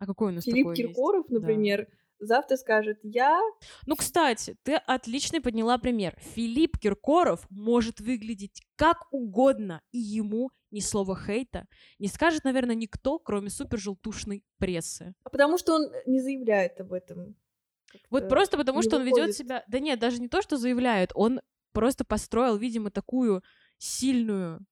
А 0.00 0.06
какой 0.06 0.32
у 0.32 0.34
нас 0.34 0.44
Филипп 0.44 0.74
Киркоров, 0.74 1.26
есть? 1.30 1.40
Да. 1.40 1.86
Завтра 2.18 2.56
скажет, 2.56 2.98
я... 3.02 3.40
Ну, 3.86 3.96
кстати, 3.96 4.56
ты 4.62 4.74
отлично 4.76 5.40
подняла 5.40 5.78
пример. 5.78 6.16
Филипп 6.20 6.78
Киркоров 6.78 7.46
может 7.50 8.00
выглядеть 8.00 8.62
как 8.76 9.06
угодно, 9.10 9.80
и 9.92 9.98
ему 9.98 10.50
ни 10.70 10.80
слова 10.80 11.16
хейта 11.16 11.66
не 11.98 12.08
скажет, 12.08 12.44
наверное, 12.44 12.74
никто, 12.74 13.18
кроме 13.18 13.50
супер 13.50 13.78
желтушной 13.78 14.42
прессы. 14.58 15.14
А 15.22 15.30
потому 15.30 15.56
что 15.56 15.74
он 15.74 15.90
не 16.06 16.20
заявляет 16.20 16.80
об 16.80 16.92
этом. 16.92 17.36
Вот 18.10 18.28
просто 18.28 18.56
потому, 18.56 18.82
что 18.82 18.96
он 18.96 19.02
ведет 19.02 19.16
выходит. 19.16 19.36
себя... 19.36 19.64
Да 19.68 19.78
нет, 19.78 20.00
даже 20.00 20.20
не 20.20 20.28
то, 20.28 20.42
что 20.42 20.56
заявляет, 20.56 21.12
он 21.14 21.40
просто 21.72 22.04
построил, 22.04 22.56
видимо, 22.56 22.90
такую 22.90 23.42
сильную, 23.78 24.64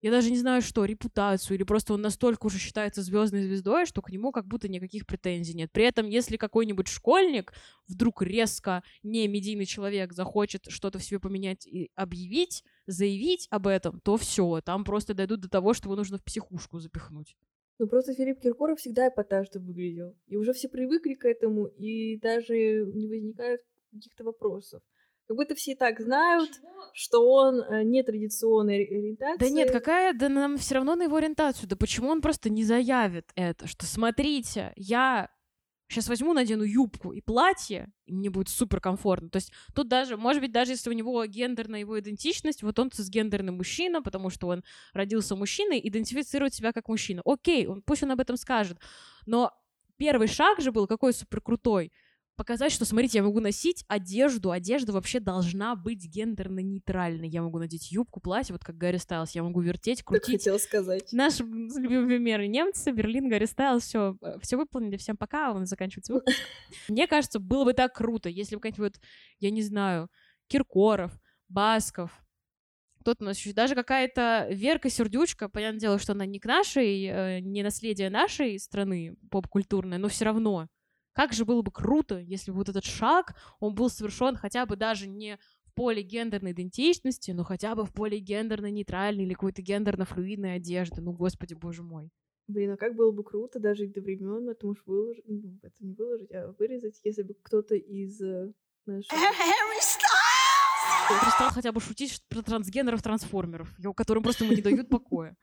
я 0.00 0.10
даже 0.10 0.30
не 0.30 0.38
знаю 0.38 0.62
что, 0.62 0.84
репутацию, 0.84 1.56
или 1.56 1.64
просто 1.64 1.94
он 1.94 2.02
настолько 2.02 2.46
уже 2.46 2.58
считается 2.58 3.02
звездной 3.02 3.42
звездой, 3.42 3.86
что 3.86 4.00
к 4.00 4.10
нему 4.10 4.30
как 4.30 4.46
будто 4.46 4.68
никаких 4.68 5.06
претензий 5.06 5.54
нет. 5.54 5.72
При 5.72 5.84
этом, 5.84 6.06
если 6.06 6.36
какой-нибудь 6.36 6.88
школьник 6.88 7.52
вдруг 7.88 8.22
резко 8.22 8.82
не 9.02 9.26
медийный 9.26 9.66
человек 9.66 10.12
захочет 10.12 10.66
что-то 10.68 10.98
в 10.98 11.04
себе 11.04 11.18
поменять 11.18 11.66
и 11.66 11.90
объявить, 11.94 12.62
заявить 12.86 13.48
об 13.50 13.66
этом, 13.66 14.00
то 14.00 14.16
все, 14.16 14.60
там 14.60 14.84
просто 14.84 15.14
дойдут 15.14 15.40
до 15.40 15.48
того, 15.48 15.74
что 15.74 15.86
его 15.86 15.96
нужно 15.96 16.18
в 16.18 16.24
психушку 16.24 16.78
запихнуть. 16.78 17.36
Ну, 17.78 17.86
просто 17.86 18.12
Филипп 18.12 18.40
Киркоров 18.40 18.80
всегда 18.80 19.08
эпатажно 19.08 19.60
выглядел. 19.60 20.16
И 20.26 20.36
уже 20.36 20.52
все 20.52 20.68
привыкли 20.68 21.14
к 21.14 21.24
этому, 21.24 21.66
и 21.66 22.18
даже 22.18 22.84
не 22.92 23.06
возникает 23.06 23.60
каких-то 23.92 24.24
вопросов. 24.24 24.82
Как 25.28 25.36
будто 25.36 25.54
все 25.54 25.72
и 25.72 25.74
так 25.74 26.00
знают, 26.00 26.50
что 26.94 27.20
он 27.30 27.60
э, 27.60 27.82
нетрадиционной 27.84 28.76
ори- 28.76 28.98
ориентации. 28.98 29.38
Да 29.38 29.50
нет, 29.50 29.70
какая, 29.70 30.14
да 30.14 30.30
нам 30.30 30.56
все 30.56 30.76
равно 30.76 30.96
на 30.96 31.02
его 31.02 31.16
ориентацию. 31.16 31.68
Да 31.68 31.76
почему 31.76 32.08
он 32.08 32.22
просто 32.22 32.48
не 32.48 32.64
заявит 32.64 33.30
это, 33.34 33.66
что 33.66 33.84
смотрите, 33.84 34.72
я 34.76 35.28
сейчас 35.86 36.08
возьму, 36.08 36.32
надену 36.32 36.64
юбку 36.64 37.12
и 37.12 37.20
платье, 37.20 37.92
и 38.06 38.14
мне 38.14 38.30
будет 38.30 38.48
супер 38.48 38.80
комфортно. 38.80 39.28
То 39.28 39.36
есть 39.36 39.52
тут 39.74 39.88
даже, 39.88 40.16
может 40.16 40.40
быть, 40.40 40.52
даже 40.52 40.72
если 40.72 40.88
у 40.88 40.94
него 40.94 41.24
гендерная 41.26 41.80
его 41.80 41.98
идентичность, 42.00 42.62
вот 42.62 42.78
он 42.78 42.90
цисгендерный 42.90 43.52
мужчина, 43.52 44.02
потому 44.02 44.30
что 44.30 44.48
он 44.48 44.64
родился 44.94 45.36
мужчиной, 45.36 45.80
идентифицирует 45.82 46.54
себя 46.54 46.72
как 46.72 46.88
мужчина. 46.88 47.20
Окей, 47.24 47.66
он, 47.66 47.82
пусть 47.82 48.02
он 48.02 48.12
об 48.12 48.20
этом 48.20 48.36
скажет. 48.36 48.78
Но 49.26 49.52
первый 49.98 50.28
шаг 50.28 50.60
же 50.60 50.72
был 50.72 50.86
какой 50.86 51.12
супер 51.12 51.40
крутой. 51.40 51.92
Показать, 52.38 52.70
что, 52.70 52.84
смотрите, 52.84 53.18
я 53.18 53.24
могу 53.24 53.40
носить 53.40 53.84
одежду. 53.88 54.52
Одежда 54.52 54.92
вообще 54.92 55.18
должна 55.18 55.74
быть 55.74 56.06
гендерно-нейтральной. 56.06 57.26
Я 57.26 57.42
могу 57.42 57.58
надеть 57.58 57.90
юбку, 57.90 58.20
платье, 58.20 58.52
вот 58.52 58.62
как 58.62 58.78
Гарри 58.78 58.98
Стайлс. 58.98 59.32
Я 59.32 59.42
могу 59.42 59.60
вертеть, 59.60 59.98
Так 59.98 60.06
крутить. 60.06 60.36
хотела 60.42 60.58
сказать. 60.58 61.12
Наши 61.12 61.42
любимые 61.42 62.06
примеры. 62.06 62.46
Немцы, 62.46 62.92
Берлин, 62.92 63.28
Гарри 63.28 63.46
Стайлс, 63.46 63.82
все, 63.82 64.16
все 64.40 64.56
выполнили, 64.56 64.96
всем 64.96 65.16
пока, 65.16 65.52
он 65.52 65.66
заканчивается 65.66 66.12
выпуск. 66.12 66.36
Мне 66.88 67.08
кажется, 67.08 67.40
было 67.40 67.64
бы 67.64 67.72
так 67.72 67.92
круто, 67.92 68.28
если 68.28 68.54
бы 68.54 68.60
какой-нибудь, 68.60 68.94
вот, 68.98 69.04
я 69.40 69.50
не 69.50 69.62
знаю, 69.62 70.08
Киркоров, 70.46 71.18
Басков, 71.48 72.12
кто-то 73.00 73.24
у 73.24 73.26
нас 73.26 73.36
еще, 73.36 73.52
даже 73.52 73.74
какая-то 73.74 74.46
Верка 74.52 74.90
Сердючка, 74.90 75.48
понятное 75.48 75.80
дело, 75.80 75.98
что 75.98 76.12
она 76.12 76.24
не 76.24 76.38
к 76.38 76.44
нашей, 76.44 77.04
э, 77.04 77.40
не 77.40 77.64
наследие 77.64 78.10
нашей 78.10 78.60
страны 78.60 79.16
поп-культурное, 79.28 79.98
но 79.98 80.06
все 80.06 80.24
равно. 80.24 80.68
Как 81.18 81.32
же 81.32 81.44
было 81.44 81.62
бы 81.62 81.72
круто, 81.72 82.20
если 82.20 82.52
бы 82.52 82.58
вот 82.58 82.68
этот 82.68 82.84
шаг, 82.84 83.34
он 83.58 83.74
был 83.74 83.90
совершен 83.90 84.36
хотя 84.36 84.66
бы 84.66 84.76
даже 84.76 85.08
не 85.08 85.36
в 85.64 85.74
поле 85.74 86.00
гендерной 86.00 86.52
идентичности, 86.52 87.32
но 87.32 87.42
хотя 87.42 87.74
бы 87.74 87.84
в 87.84 87.92
поле 87.92 88.20
гендерно-нейтральной 88.20 89.24
или 89.24 89.34
какой-то 89.34 89.60
гендерно-флюидной 89.60 90.54
одежды. 90.54 91.00
Ну, 91.00 91.10
господи, 91.10 91.54
боже 91.54 91.82
мой. 91.82 92.10
Блин, 92.46 92.70
а 92.70 92.76
как 92.76 92.94
было 92.94 93.10
бы 93.10 93.24
круто 93.24 93.58
даже 93.58 93.88
до 93.88 94.00
времен 94.00 94.48
это 94.48 94.68
уж 94.68 94.76
выложить, 94.86 95.24
ну, 95.26 95.58
это 95.60 95.74
не 95.80 95.92
выложить, 95.92 96.30
а 96.30 96.54
вырезать, 96.56 97.00
если 97.02 97.24
бы 97.24 97.34
кто-то 97.34 97.74
из 97.74 98.20
э, 98.20 98.52
наших... 98.86 99.12
Он 101.10 101.18
перестал 101.18 101.50
хотя 101.50 101.72
бы 101.72 101.80
шутить 101.80 102.22
про 102.28 102.42
трансгендеров-трансформеров, 102.42 103.76
которым 103.96 104.22
просто 104.22 104.44
ему 104.44 104.54
не 104.54 104.62
дают 104.62 104.88
покоя. 104.88 105.36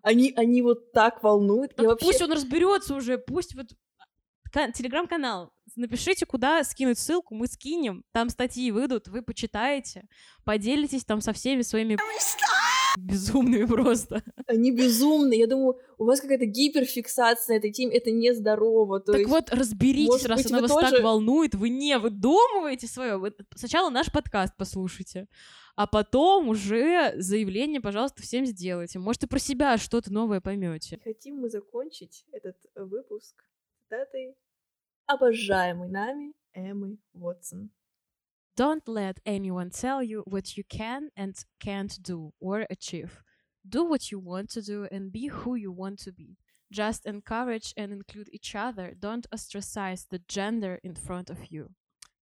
Они, 0.00 0.32
они 0.36 0.62
вот 0.62 0.90
так 0.92 1.22
волнуют. 1.22 1.76
Так 1.76 1.82
Я 1.82 1.90
вообще... 1.90 2.06
Пусть 2.06 2.22
он 2.22 2.32
разберется 2.32 2.94
уже, 2.94 3.18
пусть 3.18 3.54
вот 3.54 3.66
телеграм-канал. 4.52 5.52
Напишите, 5.76 6.26
куда 6.26 6.62
скинуть 6.64 6.98
ссылку, 6.98 7.34
мы 7.34 7.46
скинем. 7.46 8.04
Там 8.12 8.28
статьи 8.28 8.70
выйдут, 8.70 9.08
вы 9.08 9.22
почитаете, 9.22 10.08
поделитесь 10.44 11.04
там 11.04 11.20
со 11.20 11.32
всеми 11.32 11.62
своими 11.62 11.98
безумными 12.98 13.64
просто. 13.64 14.22
Они 14.46 14.70
безумные. 14.70 15.40
Я 15.40 15.46
думаю, 15.46 15.78
у 15.98 16.04
вас 16.04 16.20
какая-то 16.20 16.44
гиперфиксация 16.44 17.54
на 17.54 17.58
этой 17.58 17.72
теме. 17.72 17.96
Это 17.96 18.10
нездорово. 18.10 19.00
То 19.00 19.12
так 19.12 19.20
есть... 19.20 19.30
вот, 19.30 19.50
разберитесь, 19.50 20.08
может 20.08 20.26
раз 20.26 20.42
быть, 20.42 20.52
она 20.52 20.60
вас 20.60 20.70
так 20.70 20.90
тоже- 20.90 21.02
волнует, 21.02 21.54
вы 21.54 21.70
не 21.70 21.98
выдумываете 21.98 22.86
свое. 22.86 23.16
Вы 23.16 23.34
сначала 23.54 23.90
наш 23.90 24.12
подкаст 24.12 24.54
послушайте, 24.58 25.26
а 25.74 25.86
потом 25.86 26.48
уже 26.48 27.14
заявление, 27.16 27.80
пожалуйста, 27.80 28.22
всем 28.22 28.44
сделайте. 28.44 28.98
Может, 28.98 29.24
и 29.24 29.26
про 29.26 29.38
себя 29.38 29.78
что-то 29.78 30.12
новое 30.12 30.40
поймете. 30.40 31.00
Хотим 31.02 31.36
мы 31.36 31.48
закончить 31.48 32.26
этот 32.30 32.56
выпуск 32.74 33.42
цитатой 33.91 34.35
обожаемой 35.05 35.89
нами 35.89 36.33
Эммы 36.53 36.97
Уотсон. 37.13 37.71
Don't 38.55 38.87
let 38.87 39.19
anyone 39.25 39.69
tell 39.69 40.01
you 40.01 40.23
what 40.25 40.57
you 40.57 40.63
can 40.63 41.09
and 41.15 41.35
can't 41.59 42.01
do 42.01 42.33
or 42.39 42.65
achieve. 42.69 43.21
Do 43.63 43.83
what 43.83 44.11
you 44.11 44.19
want 44.19 44.49
to 44.51 44.61
do 44.61 44.87
and 44.91 45.11
be 45.11 45.27
who 45.27 45.55
you 45.55 45.71
want 45.71 45.99
to 46.05 46.11
be. 46.11 46.37
Just 46.71 47.05
encourage 47.05 47.73
and 47.77 47.93
include 47.93 48.29
each 48.31 48.55
other. 48.55 48.95
Don't 48.99 49.27
ostracize 49.31 50.05
the 50.09 50.19
gender 50.27 50.79
in 50.83 50.95
front 50.95 51.29
of 51.29 51.51
you. 51.51 51.69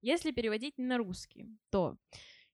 Если 0.03 0.31
переводить 0.31 0.79
на 0.79 0.99
русский, 0.99 1.59
то 1.71 1.97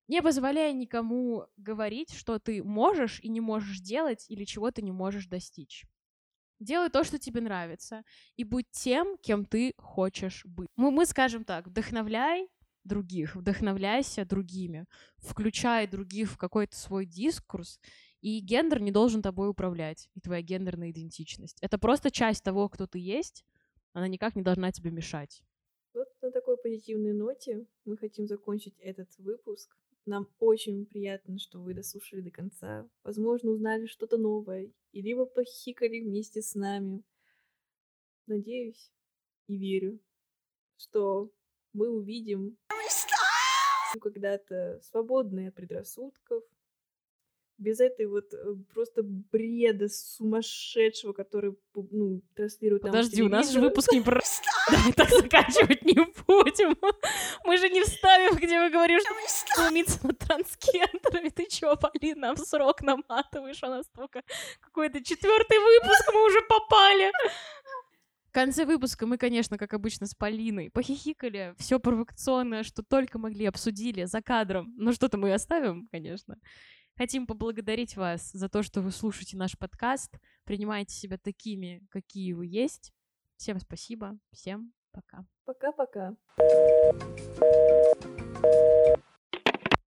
не 0.09 0.23
позволяй 0.23 0.73
никому 0.73 1.47
говорить, 1.57 2.13
что 2.13 2.39
ты 2.39 2.63
можешь 2.63 3.21
и 3.21 3.29
не 3.29 3.41
можешь 3.41 3.81
делать 3.81 4.25
или 4.29 4.45
чего 4.45 4.71
ты 4.71 4.83
не 4.83 4.93
можешь 4.93 5.27
достичь. 5.27 5.85
Делай 6.62 6.92
то, 6.92 7.04
что 7.04 7.18
тебе 7.18 7.42
нравится, 7.42 8.04
и 8.36 8.44
будь 8.44 8.70
тем, 8.70 9.18
кем 9.18 9.46
ты 9.46 9.74
хочешь 9.80 10.46
быть. 10.46 10.70
Мы, 10.76 10.92
мы 10.92 11.08
скажем 11.08 11.44
так, 11.44 11.66
вдохновляй 11.66 12.50
других, 12.84 13.36
вдохновляйся 13.36 14.26
другими, 14.26 14.86
включай 15.18 15.88
других 15.88 16.30
в 16.30 16.38
какой-то 16.38 16.76
свой 16.76 17.08
дискурс, 17.08 17.80
и 18.22 18.40
гендер 18.42 18.80
не 18.80 18.92
должен 18.92 19.24
тобой 19.24 19.50
управлять, 19.50 20.08
и 20.14 20.20
твоя 20.20 20.44
гендерная 20.44 20.92
идентичность. 20.92 21.58
Это 21.62 21.80
просто 21.80 22.12
часть 22.12 22.44
того, 22.44 22.70
кто 22.70 22.86
ты 22.86 23.00
есть, 23.00 23.44
она 23.94 24.08
никак 24.08 24.36
не 24.36 24.44
должна 24.44 24.72
тебе 24.72 24.92
мешать. 24.92 25.42
Вот 25.96 26.10
на 26.22 26.30
такой 26.30 26.58
позитивной 26.58 27.14
ноте 27.14 27.66
мы 27.86 27.98
хотим 27.98 28.28
закончить 28.28 28.78
этот 28.78 29.10
выпуск. 29.18 29.76
Нам 30.06 30.28
очень 30.40 30.86
приятно, 30.86 31.38
что 31.38 31.60
вы 31.60 31.74
дослушали 31.74 32.22
до 32.22 32.32
конца. 32.32 32.90
Возможно, 33.04 33.52
узнали 33.52 33.86
что-то 33.86 34.18
новое. 34.18 34.72
И 34.92 35.02
либо 35.02 35.26
похихикали 35.26 36.02
вместе 36.02 36.42
с 36.42 36.56
нами. 36.56 37.04
Надеюсь 38.26 38.92
и 39.48 39.58
верю, 39.58 40.00
что 40.78 41.32
мы 41.74 41.90
увидим 41.90 42.58
когда-то 44.00 44.80
свободные 44.84 45.50
от 45.50 45.56
предрассудков, 45.56 46.44
без 47.62 47.80
этой 47.80 48.08
вот 48.08 48.34
э, 48.34 48.56
просто 48.74 49.04
бреда 49.04 49.88
сумасшедшего, 49.88 51.14
который 51.14 51.56
ну, 51.76 52.22
транслирует 52.36 52.84
нам 52.84 52.92
по 52.92 52.98
Подожди, 52.98 53.22
у 53.22 53.30
нас 53.30 53.52
же 53.52 53.62
выпуск 53.62 53.92
не 53.94 54.02
про... 54.02 54.20
Давай 54.72 54.94
так 54.94 55.10
заканчивать 55.10 55.84
не 55.84 55.94
будем. 55.94 56.76
Мы 57.46 57.58
же 57.58 57.70
не 57.70 57.84
вставим, 57.84 58.36
где 58.36 58.60
мы 58.60 58.70
говорим, 58.70 59.00
что 59.00 59.62
глумиться 59.62 60.00
над 60.06 60.18
трансгендерами. 60.18 61.30
Ты 61.30 61.46
чё, 61.46 61.76
Полин, 61.76 62.20
нам 62.20 62.36
срок 62.36 62.82
наматываешь, 62.82 63.62
у 63.64 63.68
нас 63.68 63.88
только 63.96 64.24
какой-то 64.60 65.04
четвертый 65.04 65.60
выпуск, 65.60 66.12
мы 66.14 66.26
уже 66.26 66.42
попали. 66.42 67.12
В 68.32 68.34
конце 68.34 68.66
выпуска 68.66 69.06
мы, 69.06 69.18
конечно, 69.18 69.58
как 69.58 69.74
обычно, 69.74 70.08
с 70.08 70.16
Полиной 70.16 70.72
похихикали, 70.72 71.54
все 71.58 71.80
провокационное, 71.80 72.64
что 72.64 72.82
только 72.82 73.20
могли, 73.20 73.46
обсудили 73.46 74.06
за 74.06 74.22
кадром. 74.22 74.74
Но 74.78 74.94
что-то 74.94 75.18
мы 75.18 75.34
оставим, 75.34 75.90
конечно. 75.92 76.38
Хотим 77.02 77.26
поблагодарить 77.26 77.98
вас 77.98 78.30
за 78.32 78.48
то, 78.48 78.62
что 78.62 78.80
вы 78.80 78.92
слушаете 78.92 79.36
наш 79.36 79.58
подкаст, 79.58 80.20
принимаете 80.44 80.94
себя 80.94 81.18
такими, 81.18 81.82
какие 81.90 82.34
вы 82.34 82.46
есть. 82.46 82.94
Всем 83.38 83.60
спасибо, 83.60 84.20
всем 84.32 84.72
пока. 84.92 85.26
Пока-пока. 85.46 86.16